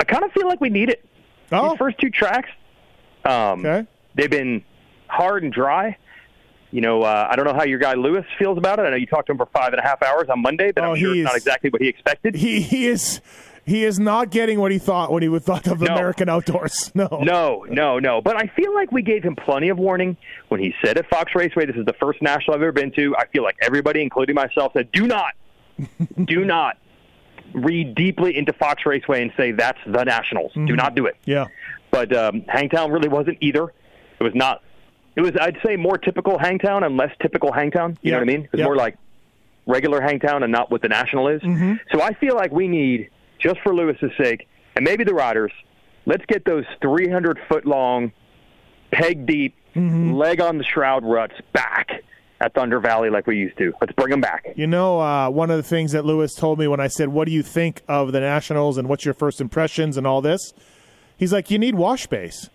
[0.00, 1.04] I kind of feel like we need it.
[1.50, 1.70] Oh.
[1.70, 2.48] These first two tracks,
[3.26, 4.64] um, they've been
[5.12, 5.96] hard and dry.
[6.70, 8.82] You know, uh, I don't know how your guy Lewis feels about it.
[8.82, 10.84] I know you talked to him for five and a half hours on Monday, but
[10.84, 12.34] Oh, I'm sure he it's not exactly what he expected.
[12.34, 13.20] He he is
[13.66, 15.92] he is not getting what he thought when he would thought of No.
[15.92, 16.90] American outdoors.
[16.94, 17.08] No.
[17.22, 18.22] No, no, no.
[18.22, 20.16] But I feel like we gave him plenty of warning
[20.48, 23.14] when he said at Fox Raceway, "This is the first national I've ever been to."
[23.18, 25.34] I feel like everybody, including myself, said, "Do not,
[26.24, 26.78] do not
[27.52, 30.52] read deeply into Fox Raceway and say that's the nationals.
[30.54, 31.48] Do not do it." Yeah.
[31.90, 33.64] But um, Hangtown really wasn't either.
[34.18, 34.62] It was not.
[35.16, 37.98] It was, I'd say, more typical Hangtown and less typical Hangtown.
[38.02, 38.44] You know what I mean?
[38.44, 38.64] It was Yeah.
[38.64, 38.96] more like
[39.66, 41.40] regular Hangtown and not what the national is.
[41.92, 43.08] So I feel like we need,
[43.38, 45.52] just for Lewis's sake, and maybe the riders,
[46.06, 48.12] let's get those 300 foot long,
[48.90, 51.90] peg deep, leg on the shroud ruts back
[52.40, 53.72] at Thunder Valley like we used to.
[53.80, 54.46] Let's bring them back.
[54.56, 57.26] You know, uh, one of the things that Lewis told me when I said, "What
[57.26, 60.52] do you think of the Nationals and what's your first impressions and all this?"
[61.16, 62.50] He's like, "You need wash bays,"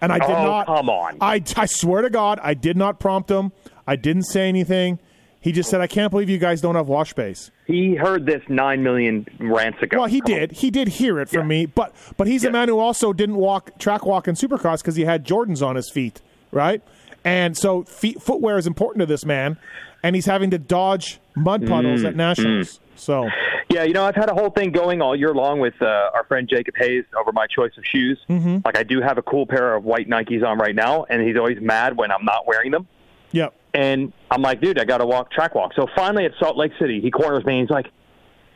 [0.00, 0.66] and I did Oh, not.
[0.66, 1.16] come on.
[1.20, 3.52] I I swear to God, I did not prompt him.
[3.86, 4.98] I didn't say anything.
[5.40, 8.42] He just said, "I can't believe you guys don't have wash bays." He heard this
[8.48, 9.98] nine million rants ago.
[9.98, 10.50] Well, he did.
[10.52, 13.78] He did hear it from me, but but he's a man who also didn't walk
[13.78, 16.20] track walk in Supercross because he had Jordans on his feet,
[16.50, 16.82] right?
[17.24, 19.56] And so feet, footwear is important to this man,
[20.02, 22.80] and he's having to dodge mud puddles Mm, at nationals.
[22.96, 23.28] So
[23.68, 26.24] Yeah, you know, I've had a whole thing going all year long with uh, our
[26.24, 28.18] friend Jacob Hayes over my choice of shoes.
[28.28, 28.64] Mhm.
[28.64, 31.36] Like, I do have a cool pair of white Nikes on right now, and he's
[31.36, 32.86] always mad when I'm not wearing them.
[33.32, 33.54] Yep.
[33.74, 35.72] And I'm like, dude, I got to walk track walk.
[35.74, 37.86] So finally at Salt Lake City, he corners me and he's like,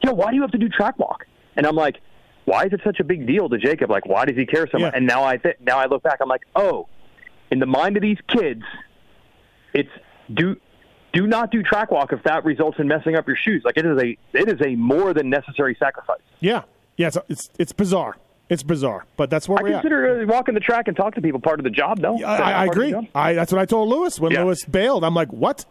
[0.03, 1.27] yo, why do you have to do track walk?
[1.57, 2.01] And I'm like,
[2.47, 3.91] why is it such a big deal to Jacob?
[3.91, 4.95] Like, why does he care so much?
[4.97, 6.87] And now I th- now I look back, I'm like, oh,
[7.51, 8.63] in the mind of these kids,
[9.75, 9.91] it's
[10.33, 10.57] do
[11.13, 13.63] do not do track walk if that results in messing up your shoes.
[13.65, 16.21] Like it is a it is a more than necessary sacrifice.
[16.41, 16.63] yeah,
[16.97, 18.17] yeah, it's it's, it's bizarre.
[18.49, 19.81] It's bizarre, but that's where I we're at.
[19.83, 21.99] consider uh, walking the track and talk to people part of the job.
[21.99, 23.09] No, I, I, I agree.
[23.15, 24.43] I, that's what I told Lewis when Yeah.
[24.43, 25.05] Lewis bailed.
[25.05, 25.65] I'm like, what?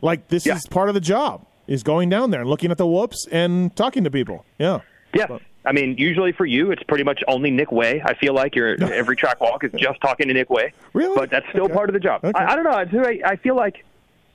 [0.00, 2.86] Like this is part of the job is going down there and looking at the
[2.86, 4.44] whoops and talking to people.
[4.58, 4.80] Yeah.
[5.12, 5.30] Yes.
[5.64, 8.02] I mean, usually for you, it's pretty much only Nick Wey.
[8.04, 10.72] I feel like your every track walk is just talking to Nick Wey.
[10.92, 11.16] Really?
[11.16, 12.20] But that's still part of the job.
[12.22, 13.02] I, I don't know.
[13.02, 13.84] I, I feel like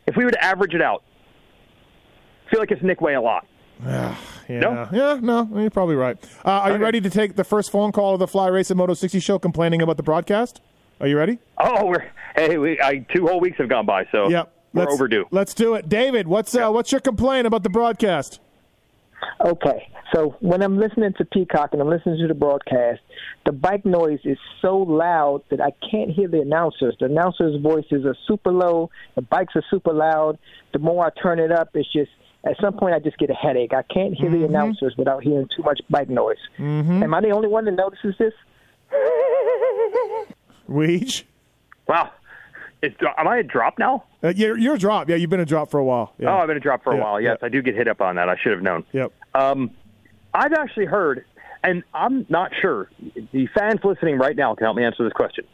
[0.09, 1.03] if we were to average it out,
[2.47, 3.45] I feel like it's Nick Wey a lot.
[3.85, 4.15] Yeah,
[4.49, 4.89] No?
[4.91, 6.17] yeah, no, you're probably right.
[6.43, 8.77] Uh, are you ready to take the first phone call of the Fly Race and
[8.77, 10.59] Moto 60 show complaining about the broadcast?
[10.99, 11.39] Are you ready?
[11.59, 14.51] Oh, we're hey, we, I, two whole weeks have gone by, so Yep.
[14.73, 15.25] we're let's, overdue.
[15.31, 15.87] Let's do it.
[15.87, 18.41] David, what's uh, what's your complaint about the broadcast?
[19.39, 23.01] Okay, so when I'm listening to Peacock and I'm listening to the broadcast,
[23.45, 26.95] the bike noise is so loud that I can't hear the announcers.
[26.99, 30.37] The announcers' voices are super low, the bikes are super loud.
[30.73, 32.11] The more I turn it up, it's just
[32.45, 33.73] at some point I just get a headache.
[33.73, 36.37] I can't hear the announcers without hearing too much bike noise.
[36.57, 37.03] Mm-hmm.
[37.03, 38.33] Am I the only one that notices this?
[40.69, 41.23] Weege?
[41.87, 42.11] Wow.
[42.81, 44.05] It's, am I a drop now?
[44.23, 45.09] Uh, you're, you're a drop.
[45.09, 46.13] Yeah, you've been a drop for a while.
[46.17, 46.29] Yeah.
[46.33, 47.19] Oh, I've been a drop for a Yeah, while.
[47.21, 48.29] Yes, I do get hit up on that.
[48.29, 48.85] I should have known.
[48.93, 49.11] Yep.
[49.35, 49.71] Um,
[50.33, 51.25] I've actually heard,
[51.63, 52.89] and I'm not sure.
[53.31, 55.45] The fans listening right now can help me answer this question.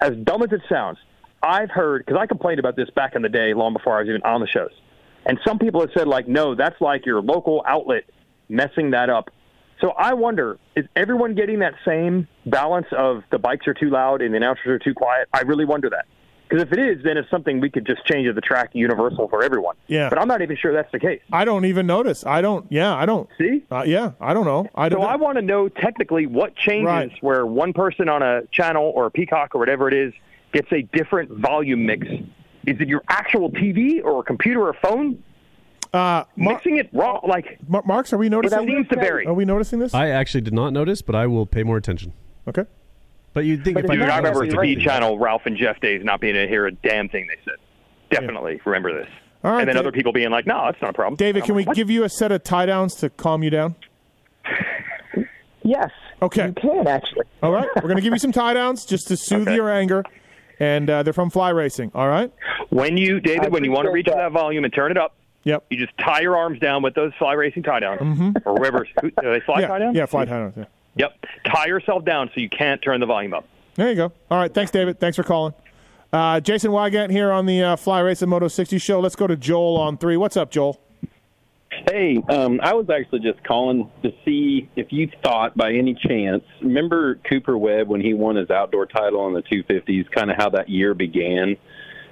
[0.00, 0.98] As dumb as it sounds,
[1.42, 4.08] I've heard because I complained about this back in the day, long before I was
[4.08, 4.72] even on the shows,
[5.26, 8.04] and some people have said like, no, that's like your local outlet
[8.48, 9.30] messing that up.
[9.80, 14.22] So I wonder, is everyone getting that same balance of the bikes are too loud
[14.22, 15.28] and the announcers are too quiet?
[15.32, 16.06] I really wonder that.
[16.48, 19.28] Because if it is, then it's something we could just change at the track universal
[19.28, 19.76] for everyone.
[19.86, 20.08] Yeah.
[20.10, 21.20] But I'm not even sure that's the case.
[21.32, 22.24] I don't even notice.
[22.26, 22.66] I don't.
[22.70, 23.28] Yeah, I don't.
[23.38, 23.64] See?
[23.70, 24.68] Uh, yeah, I don't know.
[24.74, 25.00] I don't.
[25.00, 27.12] so I want to know technically what changes Right.
[27.22, 30.12] where one person on a channel or a peacock or whatever it is
[30.52, 32.06] gets a different volume mix.
[32.66, 35.22] Is it your actual TV or a computer or phone?
[35.92, 38.62] Uh, Mixing it raw, like Mar- Marks, are we noticing?
[38.62, 39.26] It seems to vary.
[39.26, 39.94] Are we noticing this?
[39.94, 42.12] I actually did not notice, but I will pay more attention.
[42.48, 42.64] Okay.
[43.34, 45.80] But you'd think if Dude, I, I remember noticed, Speed I'd- Channel, Ralph and Jeff
[45.80, 47.58] days not being able to hear a damn thing they said.
[48.10, 49.08] Definitely remember this.
[49.42, 51.42] All right, and then Dave- other people being like, "No, that's not a problem." David,
[51.42, 53.74] I'm can we "What?" give you a set of tie downs to calm you down?
[55.62, 55.90] Yes.
[56.22, 56.46] Okay.
[56.48, 57.24] You can actually.
[57.42, 57.68] All right.
[57.76, 60.04] We're going to give you some tie downs just to soothe your anger,
[60.60, 61.90] and uh, they're from Fly Racing.
[61.94, 62.30] All right.
[62.70, 65.14] When you, David, when you want to reach for that volume and turn it up,
[65.44, 65.64] Yep.
[65.70, 68.42] you just tie your arms down with those fly racing tie downs, Mhm.
[68.46, 68.86] or whoever.
[69.02, 69.66] who- Do they fly yeah.
[69.66, 69.96] tie downs?
[69.96, 70.54] Yeah, fly tie downs.
[70.56, 70.64] Yeah.
[70.96, 71.26] Yep.
[71.46, 73.44] Tie yourself down so you can't turn the volume up.
[73.74, 74.12] There you go.
[74.30, 74.52] All right.
[74.52, 75.00] Thanks, David.
[75.00, 75.54] Thanks for calling.
[76.12, 79.00] Uh, Jason Weigandt here on the uh, Fly Racing Moto 60 show.
[79.00, 80.16] Let's go to Joel on three.
[80.16, 80.80] What's up, Joel?
[81.90, 86.44] Hey, um, I was actually just calling to see if you thought, by any chance,
[86.62, 90.50] remember Cooper Webb when he won his outdoor title on the 250s, kind of how
[90.50, 91.56] that year began?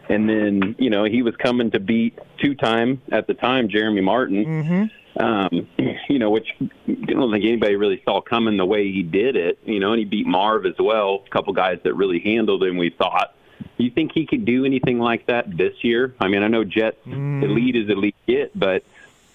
[0.09, 4.01] And then, you know, he was coming to beat two time, at the time, Jeremy
[4.01, 4.85] Martin, Mm-hmm.
[5.21, 5.69] Um,
[6.09, 9.59] you know, which I don't think anybody really saw coming the way he did it,
[9.65, 12.79] you know, and he beat Marv as well, a couple guys that really handled him,
[12.79, 13.35] we thought.
[13.77, 16.15] You think he could do anything like that this year?
[16.21, 17.43] I mean, I know Jett Mm.
[17.43, 18.85] elite is elite yet, but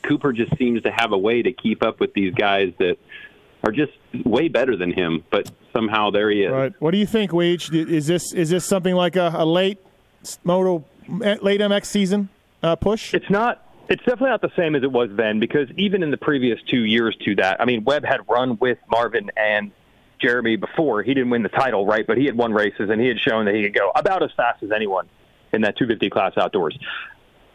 [0.03, 2.97] Cooper just seems to have a way to keep up with these guys that
[3.63, 3.91] are just
[4.25, 6.51] way better than him, but somehow there he is.
[6.51, 6.73] Right.
[6.80, 7.71] What do you think, Weege?
[7.73, 9.80] Is this is this something like a, a late
[10.43, 12.30] Moto late MX season
[12.63, 13.13] uh, push?
[13.13, 13.63] It's not.
[13.89, 16.83] It's definitely not the same as it was then because even in the previous two
[16.83, 19.71] years to that, I mean, Webb had run with Marvin and
[20.21, 21.03] Jeremy before.
[21.03, 22.05] He didn't win the title, right?
[22.05, 24.31] But he had won races and he had shown that he could go about as
[24.35, 25.07] fast as anyone
[25.53, 26.77] in that 250 class outdoors.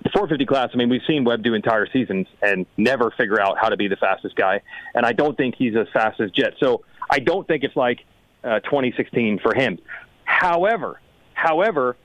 [0.04, 3.58] The 450 class, I mean, we've seen Webb do entire seasons and never figure out
[3.60, 4.62] how to be the fastest guy.
[4.94, 6.54] And I don't think he's as fast as Jett.
[6.58, 8.00] So I don't think it's like
[8.42, 9.78] uh, 2016 for him.
[10.24, 10.98] However,
[11.34, 11.96] however,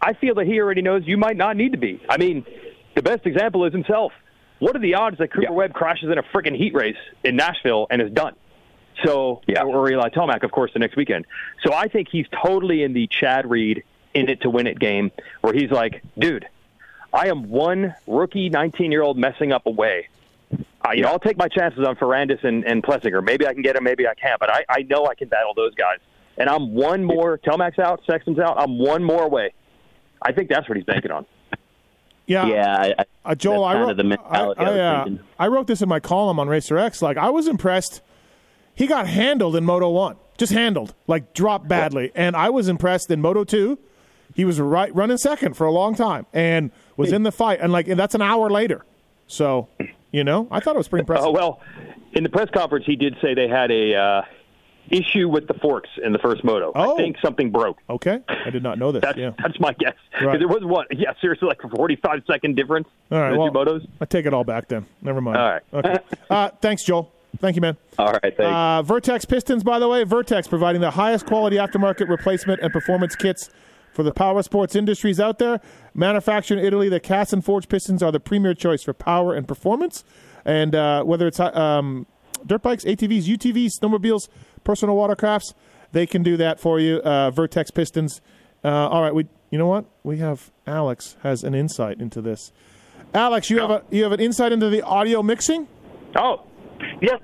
[0.00, 2.00] I feel that he already knows you might not need to be.
[2.08, 2.46] I mean,
[2.94, 4.12] the best example is himself.
[4.58, 7.86] What are the odds that Cooper Webb crashes in a freaking heat race in Nashville
[7.90, 8.34] and is done?
[9.04, 9.62] So, yeah.
[9.62, 11.26] or Eli Tomac, of course, the next weekend.
[11.64, 13.82] So I think he's totally in the Chad Reed
[14.14, 16.46] in it to win it game, where he's like, dude,
[17.12, 20.08] I am one rookie 19 year old messing up away.
[20.52, 23.24] Uh, you know, I'll take my chances on Ferrandis and, and Plessinger.
[23.24, 25.54] Maybe I can get him, maybe I can't, but I, I know I can battle
[25.54, 25.98] those guys.
[26.36, 27.38] And I'm one more.
[27.38, 28.60] Tomac's out, Sexton's out.
[28.60, 29.54] I'm one more away.
[30.20, 31.26] I think that's what he's banking on.
[32.26, 32.94] Yeah, yeah.
[32.98, 35.06] I, Uh, Joel, I wrote, I, I, uh.
[35.38, 37.02] I wrote this in my column on Racer X.
[37.02, 38.00] Like, I was impressed.
[38.74, 42.10] He got handled in Moto 1, just handled, like dropped badly.
[42.14, 43.78] And I was impressed in Moto 2.
[44.34, 47.60] He was right running second for a long time and was in the fight.
[47.60, 48.84] And, like, and that's an hour later.
[49.26, 49.68] So,
[50.10, 51.26] you know, I thought it was pretty impressive.
[51.26, 51.60] Oh well,
[52.12, 54.22] in the press conference, he did say they had a uh,
[54.90, 56.72] issue with the forks in the first moto.
[56.74, 57.78] I think something broke.
[57.88, 59.02] Okay, I did not know this.
[59.02, 59.32] That's, yeah.
[59.38, 59.94] that's my guess.
[60.20, 60.38] Right.
[60.38, 60.86] There was what?
[60.96, 62.88] Yeah, seriously, like a forty-five second difference.
[63.10, 63.88] All right, in the well, two motos.
[64.00, 64.86] I take it all back then.
[65.02, 65.36] Never mind.
[65.38, 65.62] All right.
[65.72, 65.98] Okay.
[66.30, 67.12] Uh, thanks, Joel.
[67.38, 67.76] Thank you, man.
[67.98, 68.40] All right, thanks.
[68.40, 73.14] Uh, Vertex Pistons, by the way, Vertex providing the highest quality aftermarket replacement and performance
[73.14, 73.50] kits
[73.92, 75.60] for the power sports industries out there.
[75.94, 79.46] Manufactured in Italy, the cast and forged pistons are the premier choice for power and
[79.46, 80.04] performance.
[80.44, 82.06] And uh, whether it's um,
[82.46, 84.28] dirt bikes, ATVs, UTVs, snowmobiles,
[84.64, 85.54] personal watercrafts.
[85.92, 86.96] They can do that for you.
[86.98, 88.20] Uh, Vertex pistons.
[88.64, 89.26] Uh, all right, we.
[89.50, 89.84] You know what?
[90.02, 92.50] We have Alex has an insight into this.
[93.14, 95.68] Alex, you have a you have an insight into the audio mixing.
[96.16, 96.42] Oh,
[97.00, 97.20] yes,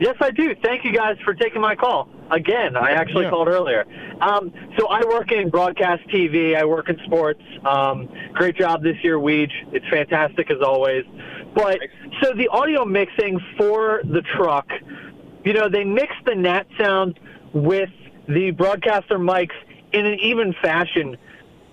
[0.00, 0.54] yes, I do.
[0.64, 2.74] Thank you guys for taking my call again.
[2.76, 3.30] I actually Yeah.
[3.30, 3.84] called earlier.
[4.22, 6.56] Um, so I work in broadcast TV.
[6.56, 7.42] I work in sports.
[7.66, 9.52] Um, great job this year, Weege.
[9.72, 11.04] It's fantastic as always.
[11.54, 11.78] But
[12.22, 14.68] so the audio mixing for the truck,
[15.44, 17.18] you know, they mix the nat sound
[17.52, 17.90] with
[18.28, 19.56] the broadcaster mics
[19.92, 21.16] in an even fashion.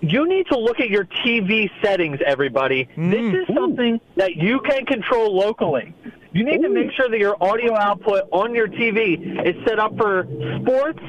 [0.00, 2.84] You need to look at your TV settings, everybody.
[2.96, 3.42] This mm.
[3.42, 5.94] is something that you can control locally.
[6.32, 9.96] You need to make sure that your audio output on your TV is set up
[9.96, 10.26] for
[10.60, 11.00] sports,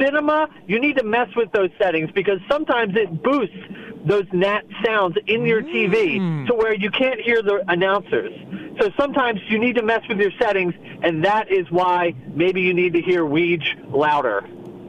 [0.00, 0.48] cinema.
[0.66, 3.54] You need to mess with those settings because sometimes it boosts
[4.04, 6.46] those nat sounds in your TV mm.
[6.46, 8.32] to where you can't hear the announcers.
[8.80, 12.74] So sometimes you need to mess with your settings, and that is why maybe you
[12.74, 14.46] need to hear Weege louder.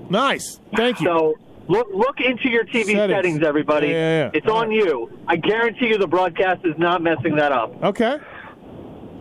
[0.09, 0.59] Nice.
[0.75, 1.07] Thank you.
[1.07, 1.35] So
[1.67, 3.11] look look into your TV Settings.
[3.11, 3.87] settings, everybody.
[3.87, 4.31] Yeah, yeah, yeah.
[4.33, 5.17] It's on you.
[5.27, 7.83] I guarantee you the broadcast is not messing that up.
[7.83, 8.19] Okay.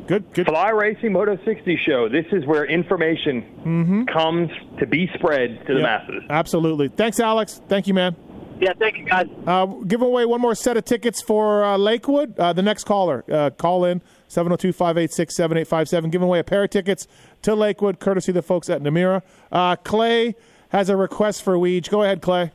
[0.07, 0.47] Good, good.
[0.47, 2.11] Fly Racing Moto 60 show.
[2.11, 4.05] This is where information mm-hmm.
[4.05, 6.23] comes to be spread to the masses.
[6.29, 6.89] Absolutely.
[6.89, 7.63] Thanks, Alex.
[7.69, 8.15] Thank you, man.
[8.61, 9.27] Yeah, thank you, guys.
[9.47, 12.39] Uh, give away one more set of tickets for uh, Lakewood.
[12.39, 16.11] Uh, the next caller, uh, call in 702 586 7857.
[16.11, 17.07] Giving away a pair of tickets
[17.43, 19.23] to Lakewood, courtesy of the folks at Namira.
[19.51, 20.37] Uh, Clay
[20.71, 21.91] has a request for Weege.
[21.91, 22.53] Go ahead, Clay.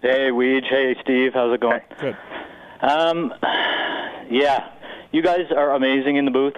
[0.00, 0.68] Hey, Weege.
[0.68, 1.32] Hey, Steve.
[1.34, 1.80] How's it going?
[2.00, 2.16] Good.
[2.80, 3.32] Um,
[4.30, 4.70] yeah,
[5.12, 6.56] you guys are amazing in the booth,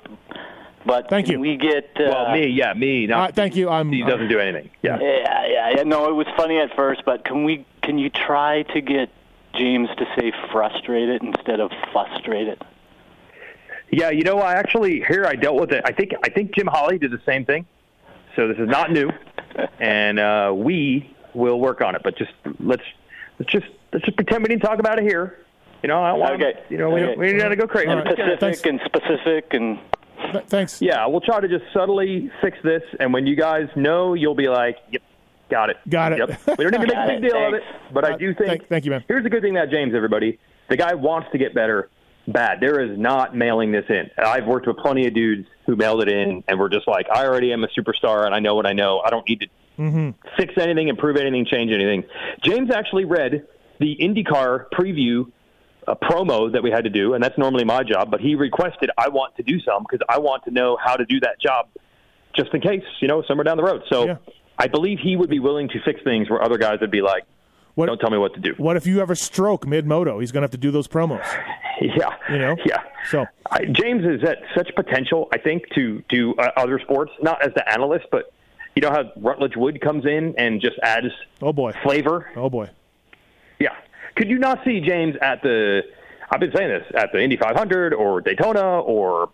[0.87, 1.41] but Thank you.
[1.41, 3.11] we get uh, well, me, yeah, me.
[3.11, 3.69] Uh, thank you.
[3.69, 4.71] I'm, he doesn't do anything.
[4.83, 4.99] Yeah.
[5.01, 5.83] Yeah, yeah, yeah.
[5.85, 7.67] No, it was funny at first, but can we?
[7.83, 9.11] Can you try to get
[9.55, 12.63] James to say frustrated instead of frustrated?
[13.91, 15.83] Yeah, you know, I actually here I dealt with it.
[15.85, 17.67] I think I think Jim Holley did the same thing.
[18.37, 19.11] So this is not new,
[19.79, 22.03] and uh, we will work on it.
[22.03, 22.83] But just let's
[23.39, 25.39] let's just let's just pretend we didn't talk about it here.
[25.83, 26.61] You know, I don't want Okay.
[26.71, 27.91] you know we don't, we don't gotta go crazy.
[27.91, 29.79] And Pacific and specific and
[30.47, 30.81] thanks.
[30.83, 34.49] Yeah, we'll try to just subtly fix this, and when you guys know, you'll be
[34.49, 35.03] like, "Yep,
[35.51, 36.59] got it, got it." Yep.
[36.59, 37.93] We don't need to make a big it, deal of it, thanks.
[37.93, 38.49] but I Uh, do think.
[38.49, 39.05] thank- thank you, man.
[39.09, 40.39] Here's the good thing about James, everybody.
[40.69, 41.91] The guy wants to get better
[42.27, 42.59] bad.
[42.61, 44.11] There is not mailing this in.
[44.17, 47.27] I've worked with plenty of dudes who mailed it in and were just like, I
[47.27, 49.01] already am a superstar and I know what I know.
[49.05, 49.47] I don't need to
[49.79, 50.11] Mm-hmm.
[50.39, 52.05] fix anything, improve anything, change anything.
[52.45, 53.45] James actually read
[53.81, 55.31] the IndyCar preview
[55.87, 58.11] uh, promo that we had to do, and that's normally my job.
[58.11, 61.05] But he requested I want to do some because I want to know how to
[61.05, 61.69] do that job,
[62.35, 63.83] just in case you know somewhere down the road.
[63.89, 64.19] So
[64.59, 67.25] I believe he would be willing to fix things where other guys would be like,
[67.75, 70.21] what, "Don't tell me what to do." What if you ever stroke mid moto?
[70.21, 71.25] He's going to have to do those promos.
[71.81, 72.57] Yeah, you know.
[72.65, 72.83] Yeah.
[73.11, 77.43] So I, James is at such potential, I think, to do uh, other sports, not
[77.43, 78.33] as the analyst, but
[78.77, 81.09] you know how Rutledge Wood comes in and just adds
[81.43, 82.31] oh boy flavor.
[82.37, 82.71] Oh boy.
[84.17, 84.21] Yeah.
[84.23, 85.83] Could you not see James at the?
[86.31, 89.29] I've been saying this at the Indy 500 or Daytona or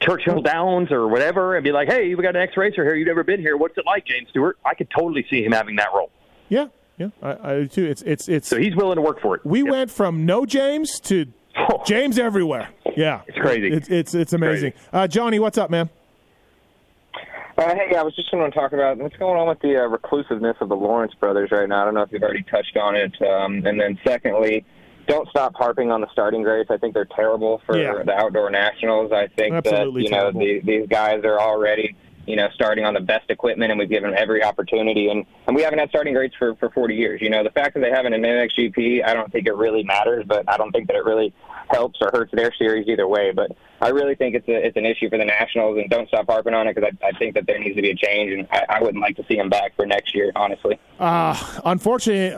[0.00, 2.94] Churchill Downs or whatever, and be like, "Hey, we got an ex racer here.
[2.94, 3.56] You've never been here.
[3.56, 6.10] What's it like, James Stewart?" I could totally see him having that role.
[6.48, 6.66] Yeah,
[6.98, 7.86] yeah, I, I do too.
[7.86, 8.48] It's it's it's.
[8.48, 9.44] So he's willing to work for it.
[9.44, 11.26] We went from no James to
[11.86, 12.68] James everywhere.
[12.96, 13.72] Yeah, it's crazy.
[13.72, 14.72] It's it's it's amazing.
[14.92, 15.90] Uh, Johnny, what's up, man?
[17.56, 19.88] Uh, hey, I was just going to talk about what's going on with the uh,
[19.88, 21.82] reclusiveness of the Lawrence brothers right now.
[21.82, 23.14] I don't know if you've already touched on it.
[23.22, 24.66] Um, and then, secondly,
[25.06, 26.70] don't stop harping on the starting grades.
[26.70, 28.02] I think they're terrible for Yeah.
[28.02, 29.10] the outdoor nationals.
[29.10, 31.96] I think Absolutely that you know the, these guys are already
[32.26, 35.08] you know starting on the best equipment, and we've given them every opportunity.
[35.08, 37.22] And and we haven't had starting grades for for 40 years.
[37.22, 40.24] You know, the fact that they haven't an MXGP, I don't think it really matters,
[40.26, 41.32] but I don't think that it really
[41.68, 43.32] helps or hurts their series either way.
[43.32, 46.26] But I really think it's a it's an issue for the Nationals, and don't stop
[46.26, 48.48] harping on it because I, I think that there needs to be a change, and
[48.50, 50.78] I, I wouldn't like to see them back for next year, honestly.
[50.98, 52.34] Uh, unfortunately,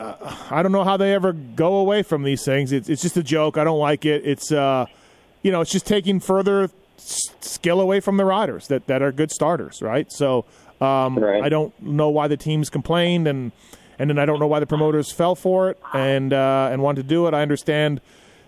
[0.51, 2.71] I don't know how they ever go away from these things.
[2.71, 3.57] It's, it's just a joke.
[3.57, 4.25] I don't like it.
[4.25, 4.85] It's, uh,
[5.41, 9.31] you know, it's just taking further skill away from the riders that, that are good
[9.31, 10.11] starters, right?
[10.11, 10.45] So
[10.81, 13.51] um, I don't know why the teams complained, and
[13.97, 17.03] and then I don't know why the promoters fell for it and uh, and wanted
[17.03, 17.33] to do it.
[17.33, 18.01] I understand,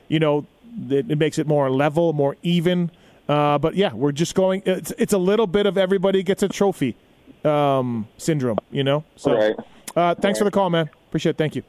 [0.07, 0.45] you know,
[0.89, 2.91] it, it makes it more level, more even.
[3.27, 4.61] Uh, but yeah, we're just going.
[4.65, 6.95] It's it's a little bit of everybody gets a trophy
[7.45, 9.03] um, syndrome, you know.
[9.15, 9.55] So, Right.
[9.95, 10.89] uh, thanks for the call, man.
[11.07, 11.37] Appreciate it.
[11.37, 11.63] Thank you.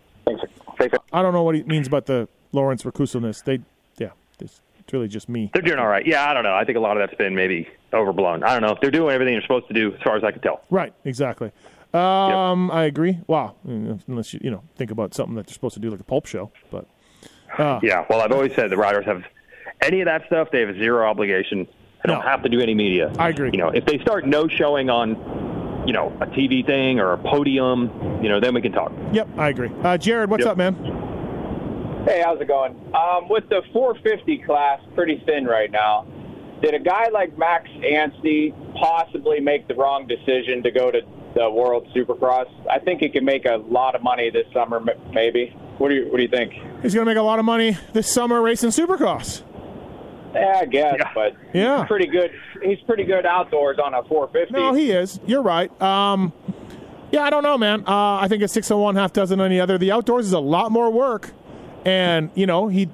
[0.79, 0.97] Thanks.
[1.13, 3.43] I don't know what he means about the Lawrence reclusiveness.
[3.45, 3.61] They,
[3.99, 4.09] yeah,
[4.41, 5.51] it's, it's really just me.
[5.53, 6.05] They're doing all right.
[6.07, 6.55] Yeah, I don't know.
[6.55, 8.43] I think a lot of that's been maybe overblown.
[8.43, 8.77] I don't know.
[8.81, 10.63] They're doing everything they're supposed to do, as far as I can tell.
[10.71, 11.53] Right, exactly.
[11.95, 13.19] Um, I agree.
[13.27, 16.05] Wow, unless you you know think about something that they're supposed to do like a
[16.05, 16.87] pulp show, but
[17.59, 18.05] uh, Yeah.
[18.09, 19.23] Well, I've always said the riders have
[19.81, 20.49] any of that stuff.
[20.53, 21.67] They have zero obligation
[22.05, 23.13] They don't have to do any media.
[23.19, 23.51] I agree.
[23.53, 27.19] You know, if they start no showing on, you know, a TV thing or a
[27.19, 27.91] podium,
[28.23, 28.93] you know, then we can talk.
[29.13, 29.71] Yep, I agree.
[29.83, 30.53] Uh, Jared, what's Yep.
[30.53, 30.75] up, man?
[32.07, 32.73] Hey, how's it going?
[32.95, 36.05] Um, with the 450 class pretty thin right now,
[36.61, 41.01] did a guy like Max Anstey possibly make the wrong decision to go to
[41.35, 42.47] the World Supercross?
[42.71, 45.55] I think he can make a lot of money this summer, maybe.
[45.79, 46.53] What do you What do you think?
[46.83, 49.43] He's going to make a lot of money this summer racing Supercross.
[50.35, 51.81] Yeah, I guess, but Yeah.
[51.81, 52.31] he's pretty good.
[52.63, 54.55] He's pretty good outdoors on a 450.
[54.55, 55.21] No, he is.
[55.27, 55.71] You're right.
[55.83, 56.33] Um,
[57.11, 57.81] yeah, I don't know, man.
[57.87, 59.77] Uh, I think a 601 half dozen any other.
[59.77, 61.31] The outdoors is a lot more work,
[61.85, 62.89] and you know he.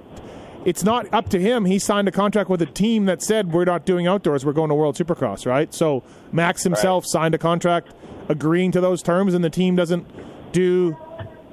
[0.64, 1.64] It's not up to him.
[1.64, 4.45] He signed a contract with a team that said we're not doing outdoors.
[4.45, 5.72] We're going to World Supercross, right?
[5.72, 7.95] So Max himself signed a contract
[8.29, 10.07] agreeing to those terms, and the team doesn't
[10.53, 10.97] do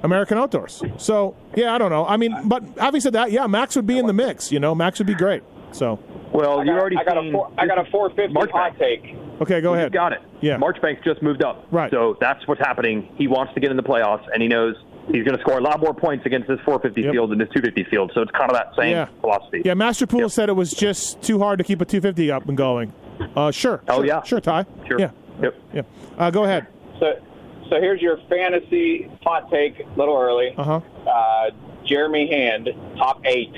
[0.02, 0.82] American outdoors.
[0.98, 2.06] So yeah, I don't know.
[2.06, 4.52] I mean, but having said that, yeah, Max would be in the mix.
[4.52, 5.42] You know, Max would be great.
[5.72, 5.98] So
[6.32, 9.16] Well, you already I got seen a four, I got a 450 March hot take.
[9.42, 9.92] okay, go Well, ahead.
[9.92, 10.20] Got it.
[10.40, 10.56] Yeah.
[10.58, 11.66] Marchbanks just moved up.
[11.70, 11.90] Right.
[11.90, 13.08] So that's what's happening.
[13.16, 14.76] He wants to get in the playoffs, and he knows
[15.10, 17.84] he's going to score a lot more points against this 450 field than this 250
[17.90, 18.12] field.
[18.14, 19.06] So it's kind of that same Yeah.
[19.20, 19.62] philosophy.
[19.64, 22.56] Yeah, Master Pool said it was just too hard to keep a 250 up and
[22.56, 22.92] going.
[23.34, 23.82] Uh, sure.
[23.88, 24.22] Oh, sure, yeah.
[24.22, 24.66] Sure, Ty.
[24.86, 24.98] Sure.
[25.00, 25.10] Yeah.
[25.42, 25.54] Yep.
[25.72, 25.82] Yeah.
[26.16, 26.66] Uh, go ahead.
[26.98, 27.20] So,
[27.68, 29.80] so here's your fantasy hot take.
[29.80, 30.54] A little early.
[30.56, 30.80] Uh-huh.
[31.08, 31.50] Uh,
[31.84, 33.54] Jeremy Hand, top eight.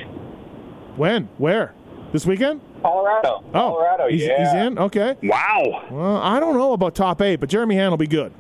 [0.97, 1.29] When?
[1.39, 1.75] Where?
[2.13, 2.61] This weekend?
[2.83, 3.45] Colorado.
[3.49, 4.09] Oh, Colorado.
[4.09, 4.39] he's, yeah.
[4.39, 4.79] he's in.
[4.79, 5.17] Okay.
[5.23, 5.87] Wow.
[5.91, 8.33] Well, I don't know about top eight, but Jeremy Hand will be good.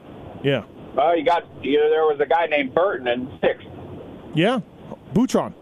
[0.42, 0.64] Yeah.
[0.94, 3.66] Well, you got you there was a guy named Burton in sixth.
[4.34, 4.60] Yeah.
[5.12, 5.54] Butron.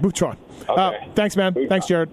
[0.00, 0.36] Butron.
[0.68, 1.54] Uh, thanks, man.
[1.68, 2.10] Thanks, Jared.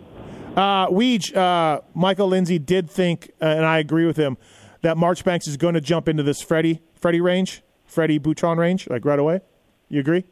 [0.55, 4.37] Uh, Weege, uh, Michael Lindsay did think, uh, and I agree with him,
[4.85, 9.03] that Marchbanks is going to jump into this Freddie Freddie range, Freddie Butron range, like
[9.03, 9.41] right away.
[9.89, 10.25] You agree?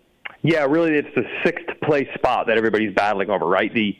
[0.43, 3.73] Yeah, really, it's the sixth place spot that everybody's battling over, right?
[3.73, 3.97] The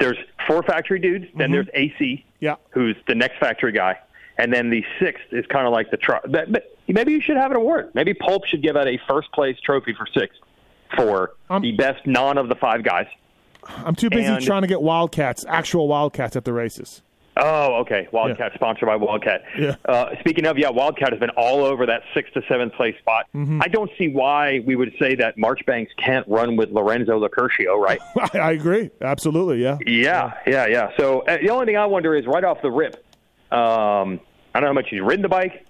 [0.00, 0.16] there's
[0.48, 1.52] four factory dudes, then mm-hmm.
[1.52, 2.56] there's AC, Yeah.
[2.70, 3.96] who's the next factory guy,
[4.36, 5.98] and then the sixth is kind of like the
[6.28, 7.90] but maybe you should have an award.
[7.94, 10.40] Maybe Pulp should give out a first place trophy for sixth
[10.96, 13.06] for um the best non of the five guys.
[13.62, 17.02] I'm too busy And- trying to get Wildcats, actual Wildcats at the races.
[17.38, 18.08] Oh, okay.
[18.12, 19.42] Wildcat sponsored by Wildcat.
[19.58, 19.76] Yeah.
[19.84, 23.26] Uh, speaking of, yeah, Wildcat has been all over that six to seventh place spot.
[23.34, 23.62] Mm-hmm.
[23.62, 28.00] I don't see why we would say that Marchbanks can't run with Lorenzo Locurcio, right?
[28.34, 28.90] I, agree.
[29.00, 29.62] Absolutely.
[29.62, 29.78] Yeah.
[29.86, 30.90] Yeah, yeah, yeah.
[30.98, 32.96] So uh, the only thing I wonder is right off the rip,
[33.52, 34.20] um,
[34.54, 35.64] I don't know how much he's ridden the bike.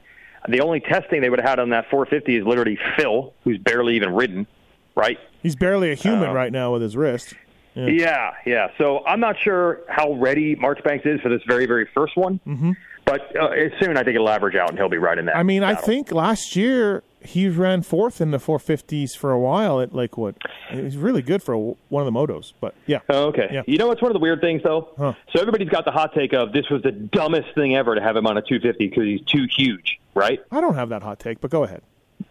[0.48, 3.96] The only testing they would have had on that 450 is literally Phil, who's barely
[3.96, 4.46] even ridden,
[4.94, 5.18] right?
[5.42, 7.34] He's barely a human Uh, right now with his wrist.
[7.78, 7.86] Yeah.
[7.86, 8.68] Yeah, yeah.
[8.78, 12.40] So I'm not sure how ready Marchbanks is for this very, very first one.
[12.46, 12.72] Mm-hmm.
[13.04, 13.50] But uh,
[13.80, 15.36] soon I think it'll average out and he'll be right in that.
[15.36, 19.80] I mean, I think last year he ran fourth in the 450s for a while
[19.80, 20.36] at Lakewood.
[20.70, 22.52] He's really good for one of the motos.
[22.60, 22.98] But yeah.
[23.08, 23.48] Oh, okay.
[23.50, 23.62] Yeah.
[23.66, 24.92] You know what's one of the weird things though?
[25.32, 28.14] So everybody's got the hot take of this was the dumbest thing ever to have
[28.16, 30.40] him on a 250 because he's too huge, right?
[30.52, 31.82] I don't have that hot take, but go ahead.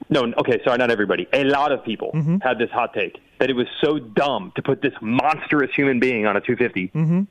[0.10, 1.28] No, okay, sorry, not everybody.
[1.34, 2.38] A lot of people Mm-hmm.
[2.38, 6.26] had this hot take that it was so dumb to put this monstrous human being
[6.26, 6.88] on a 250.
[6.98, 7.22] Mm-hmm.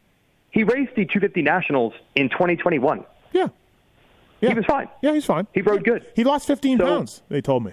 [0.51, 3.05] He raced the 250 Nationals in 2021.
[3.33, 3.49] Yeah.
[4.41, 4.89] He was fine.
[5.03, 5.47] Yeah, he's fine.
[5.55, 6.07] He rode good.
[6.15, 7.73] He lost 15 So- pounds, they told me.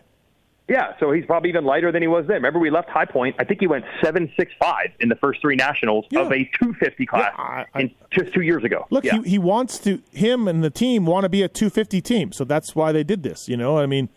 [0.70, 2.36] Yeah, so he's probably even lighter than he was then.
[2.36, 3.36] Remember, we left High Point.
[3.38, 7.06] I think he went seven six five in the first three nationals of a 250
[7.06, 8.88] class in just two years ago.
[8.90, 9.18] Look, yeah.
[9.24, 12.32] he, he wants to, him and the team want to be a 250 team.
[12.32, 13.78] So that's why they did this, you know?
[13.78, 14.08] I mean,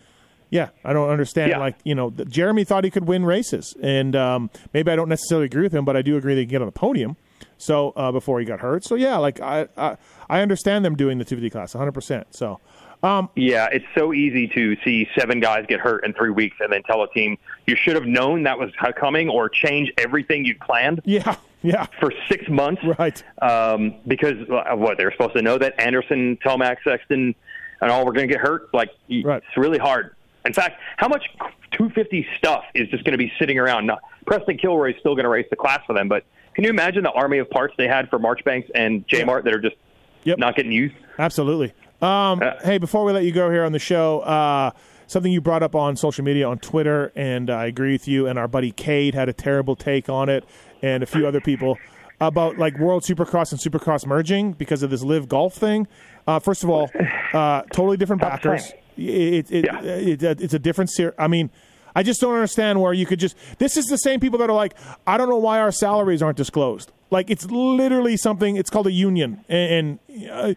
[0.50, 1.50] yeah, I don't understand.
[1.50, 1.58] Yeah.
[1.58, 3.74] Like, you know, Jeremy thought he could win races.
[3.82, 6.50] And um, maybe I don't necessarily agree with him, but I do agree they can
[6.50, 7.16] get on the podium.
[7.58, 8.84] So uh, before he got hurt.
[8.84, 9.96] So yeah, like, I, I,
[10.28, 12.24] I understand them doing the 250 class 100%.
[12.30, 12.60] So.
[13.02, 16.72] Um, Yeah, it's so easy to see seven guys get hurt in three weeks and
[16.72, 17.36] then tell a team
[17.66, 21.02] you should have known that was coming or change everything you'd planned.
[21.06, 21.86] Yeah, yeah.
[22.00, 23.22] For six months, right?
[23.42, 27.34] Um, because uh, what they're supposed to know that Anderson, Tomac, Sexton,
[27.80, 28.72] and all were going to get hurt.
[28.72, 30.15] Like it's really hard.
[30.46, 31.24] In fact, how much
[31.72, 33.86] 250 stuff is just going to be sitting around?
[33.86, 36.24] Now, Preston Kilroy is still going to race the class for them, but
[36.54, 39.52] can you imagine the army of parts they had for Marchbanks and J Mart that
[39.52, 39.76] are just
[40.24, 40.94] not getting used?
[41.18, 41.72] Absolutely.
[42.00, 44.70] Um, hey, before we let you go here on the show, uh,
[45.06, 48.26] something you brought up on social media on Twitter, and I agree with you.
[48.26, 50.44] And our buddy Cade had a terrible take on it,
[50.82, 51.78] and a few other people
[52.20, 55.86] about like World Supercross and Supercross merging because of this LIV golf thing.
[56.26, 56.90] Uh, first of all,
[57.32, 58.72] uh, totally different backers.
[58.96, 61.50] It, it, it, it, it's a different ser- I mean.
[61.94, 63.34] I just don't understand where you could just.
[63.56, 64.74] This is the same people that are like,
[65.06, 66.92] I don't know why our salaries aren't disclosed.
[67.10, 68.56] Like it's literally something.
[68.56, 70.54] It's called a union, and, and uh,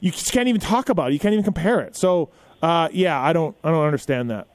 [0.00, 1.14] you just can't even talk about it.
[1.14, 1.96] You can't even compare it.
[1.96, 2.28] So,
[2.60, 4.48] uh, yeah, I don't, I don't understand that.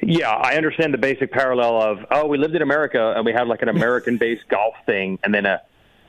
[0.00, 3.46] Yeah, I understand the basic parallel of oh, we lived in America and we had
[3.48, 5.60] like an American-based golf thing, and then a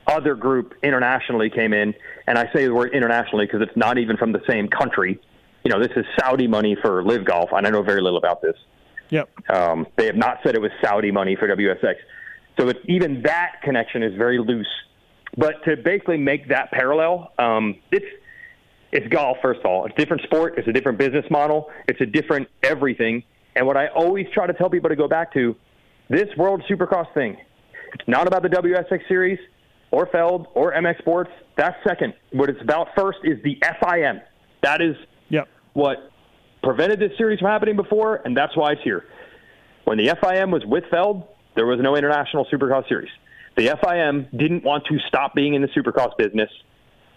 [0.06, 1.92] other group internationally came in,
[2.28, 5.20] and I say the word internationally because it's not even from the same country.
[5.66, 8.40] You know, this is Saudi money for LIV Golf, and I know very little about
[8.40, 8.54] this.
[9.10, 9.50] Yep.
[9.50, 11.94] Um, they have not said it was Saudi money for WSX.
[12.56, 14.68] So it's, even that connection is very loose.
[15.36, 18.06] But to basically make that parallel, um, it's
[18.92, 19.38] it's golf.
[19.42, 20.54] First of all, it's a different sport.
[20.56, 21.68] It's a different business model.
[21.88, 23.24] It's a different everything.
[23.56, 25.56] And what I always try to tell people to go back to,
[26.08, 27.38] this World Supercross thing,
[27.92, 29.40] it's not about the WSX Series
[29.90, 31.30] or Feld or MX Sports.
[31.56, 32.14] That's second.
[32.30, 34.22] What it's about first is the FIM.
[34.62, 34.94] That is.
[35.76, 36.10] What
[36.62, 39.04] prevented this series from happening before, and that's why it's here.
[39.84, 41.24] When the FIM was with Feld,
[41.54, 43.10] there was no international Supercross series.
[43.56, 46.50] The FIM didn't want to stop being in the Supercross business,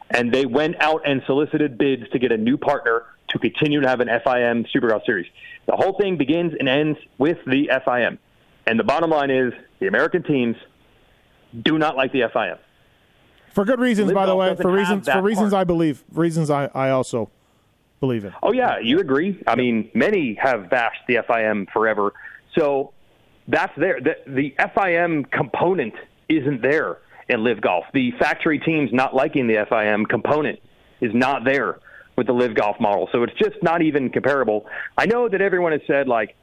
[0.09, 3.87] and they went out and solicited bids to get a new partner to continue to
[3.87, 5.27] have an FIM Supercross series.
[5.65, 8.17] The whole thing begins and ends with the FIM.
[8.67, 10.57] And the bottom line is the American teams
[11.59, 12.57] do not like the FIM.
[13.53, 14.53] For good reasons, Live by the way.
[14.55, 15.61] For reasons, for reasons part.
[15.61, 17.29] I believe, reasons I, I also
[17.99, 18.33] believe in.
[18.41, 19.41] Oh yeah, you agree.
[19.47, 22.13] I mean, many have bashed the FIM forever.
[22.57, 22.93] So
[23.47, 23.99] that's there.
[23.99, 25.93] The, the FIM component
[26.27, 26.97] isn't there
[27.27, 27.85] in LIV Golf.
[27.93, 30.59] The factory teams not liking the FIM component
[31.01, 31.79] is not there
[32.15, 33.07] with the LIV Golf model.
[33.11, 34.67] So it's just not even comparable.
[34.97, 36.35] I know that everyone has said like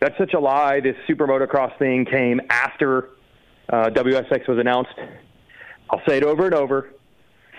[0.00, 0.80] that's such a lie.
[0.80, 3.10] This super motocross thing came after
[3.68, 4.94] uh, WSX was announced.
[5.90, 6.90] I'll say it over and over.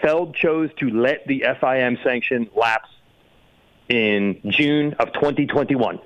[0.02, 2.90] Feld chose to let the FIM sanction lapse
[3.90, 6.00] in June of 2021.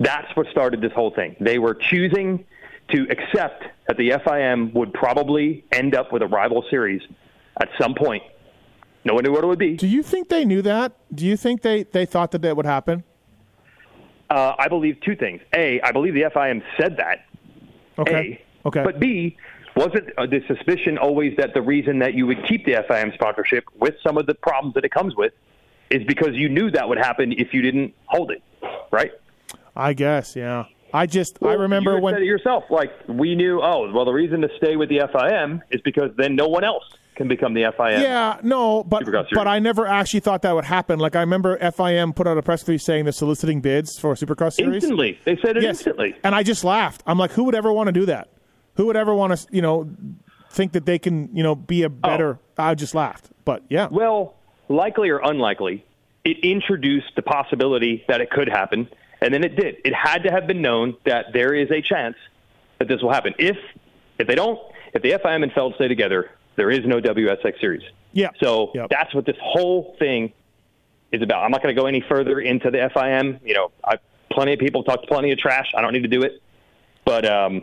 [0.00, 1.36] That's what started this whole thing.
[1.40, 2.44] They were choosing
[2.90, 7.02] to accept that the FIM would probably end up with a rival series
[7.60, 8.22] at some point.
[9.04, 9.76] No one knew what it would be.
[9.76, 10.92] Do you think they knew that?
[11.14, 13.04] Do you think they, they thought that that would happen?
[14.30, 15.42] Uh, I believe two things.
[15.54, 17.26] A, I believe the FIM said that.
[17.98, 18.40] Okay.
[18.64, 18.68] A.
[18.68, 18.82] Okay.
[18.82, 19.36] But B,
[19.76, 23.64] wasn't uh, the suspicion always that the reason that you would keep the FIM sponsorship
[23.78, 25.32] with some of the problems that it comes with
[25.90, 28.42] is because you knew that would happen if you didn't hold it,
[28.90, 29.12] right?
[29.76, 30.66] I guess, yeah.
[30.92, 32.64] I just I remember you when said it yourself.
[32.70, 33.60] Like we knew.
[33.60, 36.84] Oh, well, the reason to stay with the FIM is because then no one else
[37.16, 38.00] can become the FIM.
[38.00, 41.00] Yeah, no, but but I never actually thought that would happen.
[41.00, 44.14] Like I remember FIM put out a press release saying they're soliciting bids for a
[44.14, 44.84] Supercross series.
[44.84, 45.78] Instantly, they said it Yes.
[45.78, 46.14] instantly.
[46.22, 47.02] and I just laughed.
[47.06, 48.28] I'm like, who would ever want to do that?
[48.76, 49.88] Who would ever want to, you know,
[50.50, 51.88] think that they can, you know, be a oh.
[51.90, 52.38] better?
[52.56, 53.30] I just laughed.
[53.44, 54.34] But yeah, Well,
[54.68, 55.84] likely or unlikely,
[56.24, 58.88] it introduced the possibility that it could happen,
[59.20, 59.76] and then it did.
[59.84, 62.16] It had to have been known that there is a chance
[62.78, 63.34] that this will happen.
[63.38, 63.56] If
[64.18, 64.58] if they don't,
[64.92, 67.82] if the FIM and Feld stay together, there is no WSX series.
[68.12, 68.28] Yeah.
[68.40, 70.32] So that's what this whole thing
[71.12, 71.42] is about.
[71.44, 73.40] I'm not going to go any further into the FIM.
[73.44, 73.96] You know, I
[74.30, 75.70] plenty of people talked plenty of trash.
[75.76, 76.40] I don't need to do it,
[77.04, 77.62] but um,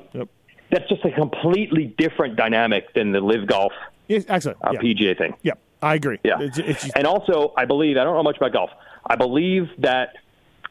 [0.69, 3.73] that's just a completely different dynamic than the LIV golf
[4.07, 4.57] Yes, excellent.
[4.61, 4.79] uh, yeah.
[4.79, 5.33] PGA thing.
[5.41, 6.19] yeah, I agree.
[6.23, 6.41] Yeah.
[6.41, 8.69] It's- it's and also, I believe, I don't know much about golf.
[9.05, 10.13] I believe that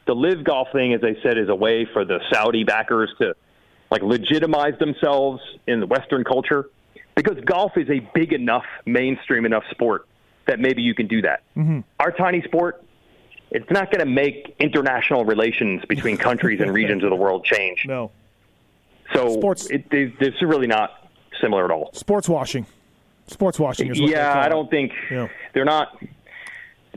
[0.07, 3.35] the LIV golf thing, as they said, is a way for the Saudi backers to
[3.91, 6.71] like legitimize themselves in the Western culture
[7.17, 10.07] because golf is a big enough, mainstream enough sport
[10.47, 11.43] that maybe you can do that.
[11.57, 11.83] Mhm.
[11.99, 12.83] Our tiny sport,
[13.51, 17.85] it's not going to make international relations between countries and regions of the world change.
[17.87, 18.13] No.
[19.13, 19.41] So
[19.71, 21.91] it, they, this is really not similar at all.
[21.95, 22.65] sports washing.
[23.31, 25.29] Sports washing is what Yeah, I don't think Yeah.
[25.55, 26.03] they're not.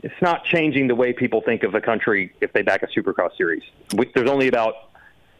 [0.02, 3.36] It's not changing the way people think of the country if they back a Supercross
[3.36, 3.62] series.
[3.96, 4.74] We- There's only about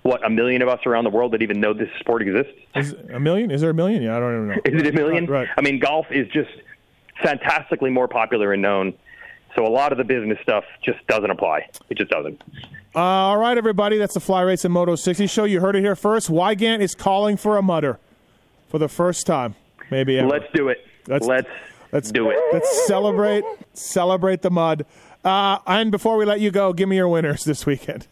[0.02, 2.52] what a million of us around the world that even know this sport exists.
[2.74, 3.50] Is a million?
[3.50, 4.02] Is there a million?
[4.02, 4.54] Yeah, I don't even know.
[4.64, 5.26] Is it a million?
[5.26, 5.48] Right.
[5.56, 6.50] I mean, golf is just
[7.22, 8.94] fantastically more popular and known.
[9.56, 11.68] So a lot of the business stuff just doesn't apply.
[11.88, 12.42] It just doesn't.
[12.94, 13.98] Uh, all right, everybody.
[13.98, 15.44] That's the Fly Race and Moto 60 show.
[15.44, 16.28] You heard it here first.
[16.30, 17.98] Weigandt is calling for a mutter
[18.68, 19.54] for the first time,
[19.90, 20.28] maybe ever.
[20.28, 20.86] Let's do it.
[21.06, 21.48] Let's let's
[21.92, 22.38] let's do it.
[22.52, 24.86] Let's celebrate celebrate the mud.
[25.24, 28.06] Uh, and before we let you go, give me your winners this weekend.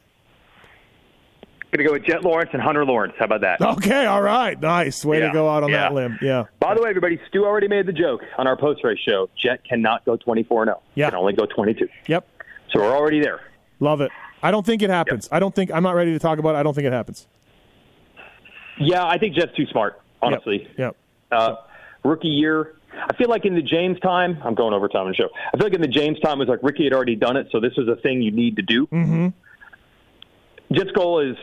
[1.72, 3.14] Gonna go with Jett Lawrence and Hunter Lawrence.
[3.18, 3.60] How about that?
[3.62, 5.78] Okay, all right, nice way to go out on yeah.
[5.78, 6.18] that limb.
[6.20, 9.30] Yeah, By the way, everybody, Stu already made the joke on our post race show.
[9.36, 10.82] Jett cannot go 24 and 0.
[10.96, 11.08] Yeah.
[11.08, 11.88] Can only go 22.
[12.08, 12.28] Yep.
[12.70, 13.40] So we're already there.
[13.80, 14.12] love it.
[14.42, 15.30] I don't think it happens.
[15.32, 16.58] I don't think I'm not ready to talk about it.
[16.58, 17.26] I don't think it happens.
[18.78, 20.68] Yeah, I think Jett's too smart, honestly.
[20.76, 20.96] Yep.
[21.32, 21.56] Uh,
[22.04, 22.74] rookie year.
[22.94, 25.30] I feel like in the James time, I'm going over time in the show.
[25.52, 27.48] I feel like in the James time it was like Ricky had already done it,
[27.50, 28.86] so this is a thing you need to do.
[28.88, 29.28] Mm-hmm.
[30.72, 31.36] Jett's goal is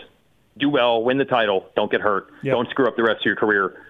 [0.58, 3.36] do well, win the title, don't get hurt, don't screw up the rest of your
[3.36, 3.82] career,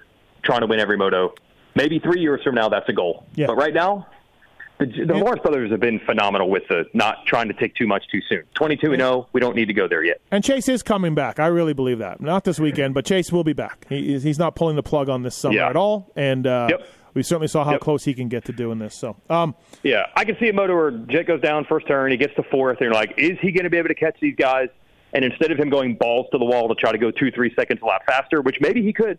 [0.43, 1.33] trying to win every moto.
[1.75, 3.25] Maybe three years from now, that's a goal.
[3.35, 3.47] Yeah.
[3.47, 4.07] But right now,
[4.79, 8.03] the, the Lawrence brothers have been phenomenal with the not trying to take too much
[8.11, 8.43] too soon.
[8.55, 10.21] 22 and 0, we don't need to go there yet.
[10.31, 11.39] And Chase is coming back.
[11.39, 12.21] I really believe that.
[12.21, 13.85] Not this weekend, but Chase will be back.
[13.89, 15.69] He, he's not pulling the plug on this summer Yeah.
[15.69, 16.11] at all.
[16.15, 16.69] And uh,
[17.13, 18.95] we certainly saw how close he can get to doing this.
[18.95, 19.53] So, um,
[19.83, 22.43] Yeah, I can see a moto where Jett goes down first turn, he gets to
[22.43, 24.69] fourth, and you're like, is he going to be able to catch these guys?
[25.11, 27.53] And instead of him going balls to the wall to try to go two, three
[27.55, 29.17] seconds a lot faster, which maybe he could,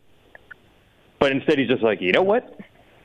[1.18, 2.58] but instead he's just like, you know what?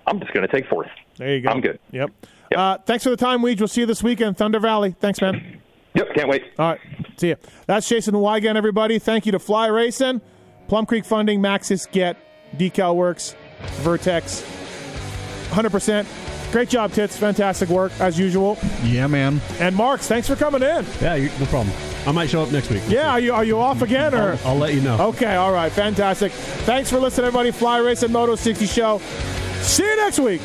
[0.07, 0.87] I'm just going to take fourth.
[1.17, 1.49] there you go.
[1.49, 1.79] I'm good.
[1.91, 2.11] Yep.
[2.55, 3.59] Uh, thanks for the time, Weege.
[3.59, 4.95] We'll see you this weekend, Thunder Valley.
[4.99, 5.61] Thanks, man.
[5.93, 6.43] Yep, can't wait.
[6.59, 6.81] All right,
[7.17, 7.35] see you.
[7.67, 8.99] That's Jason Weigandt, everybody.
[8.99, 10.21] Thank you to Fly Racing,
[10.67, 12.17] Plum Creek Funding, Maxxis Get,
[12.57, 13.35] Decal Works,
[13.81, 14.43] Vertex.
[15.51, 16.05] 100%.
[16.51, 17.17] Great job, Tits.
[17.17, 18.57] Fantastic work, as usual.
[18.83, 19.41] Yeah, man.
[19.59, 20.85] And Marks, thanks for coming in.
[21.01, 21.75] Yeah, you, no problem.
[22.05, 22.83] I might show up next week.
[22.87, 24.33] Yeah, are you are you off again or?
[24.33, 25.07] I'll, I'll let you know.
[25.09, 26.31] Okay, all right, fantastic.
[26.31, 27.51] Thanks for listening, everybody.
[27.51, 28.99] Fly Racing Moto 60 Show.
[29.61, 30.41] See you next week.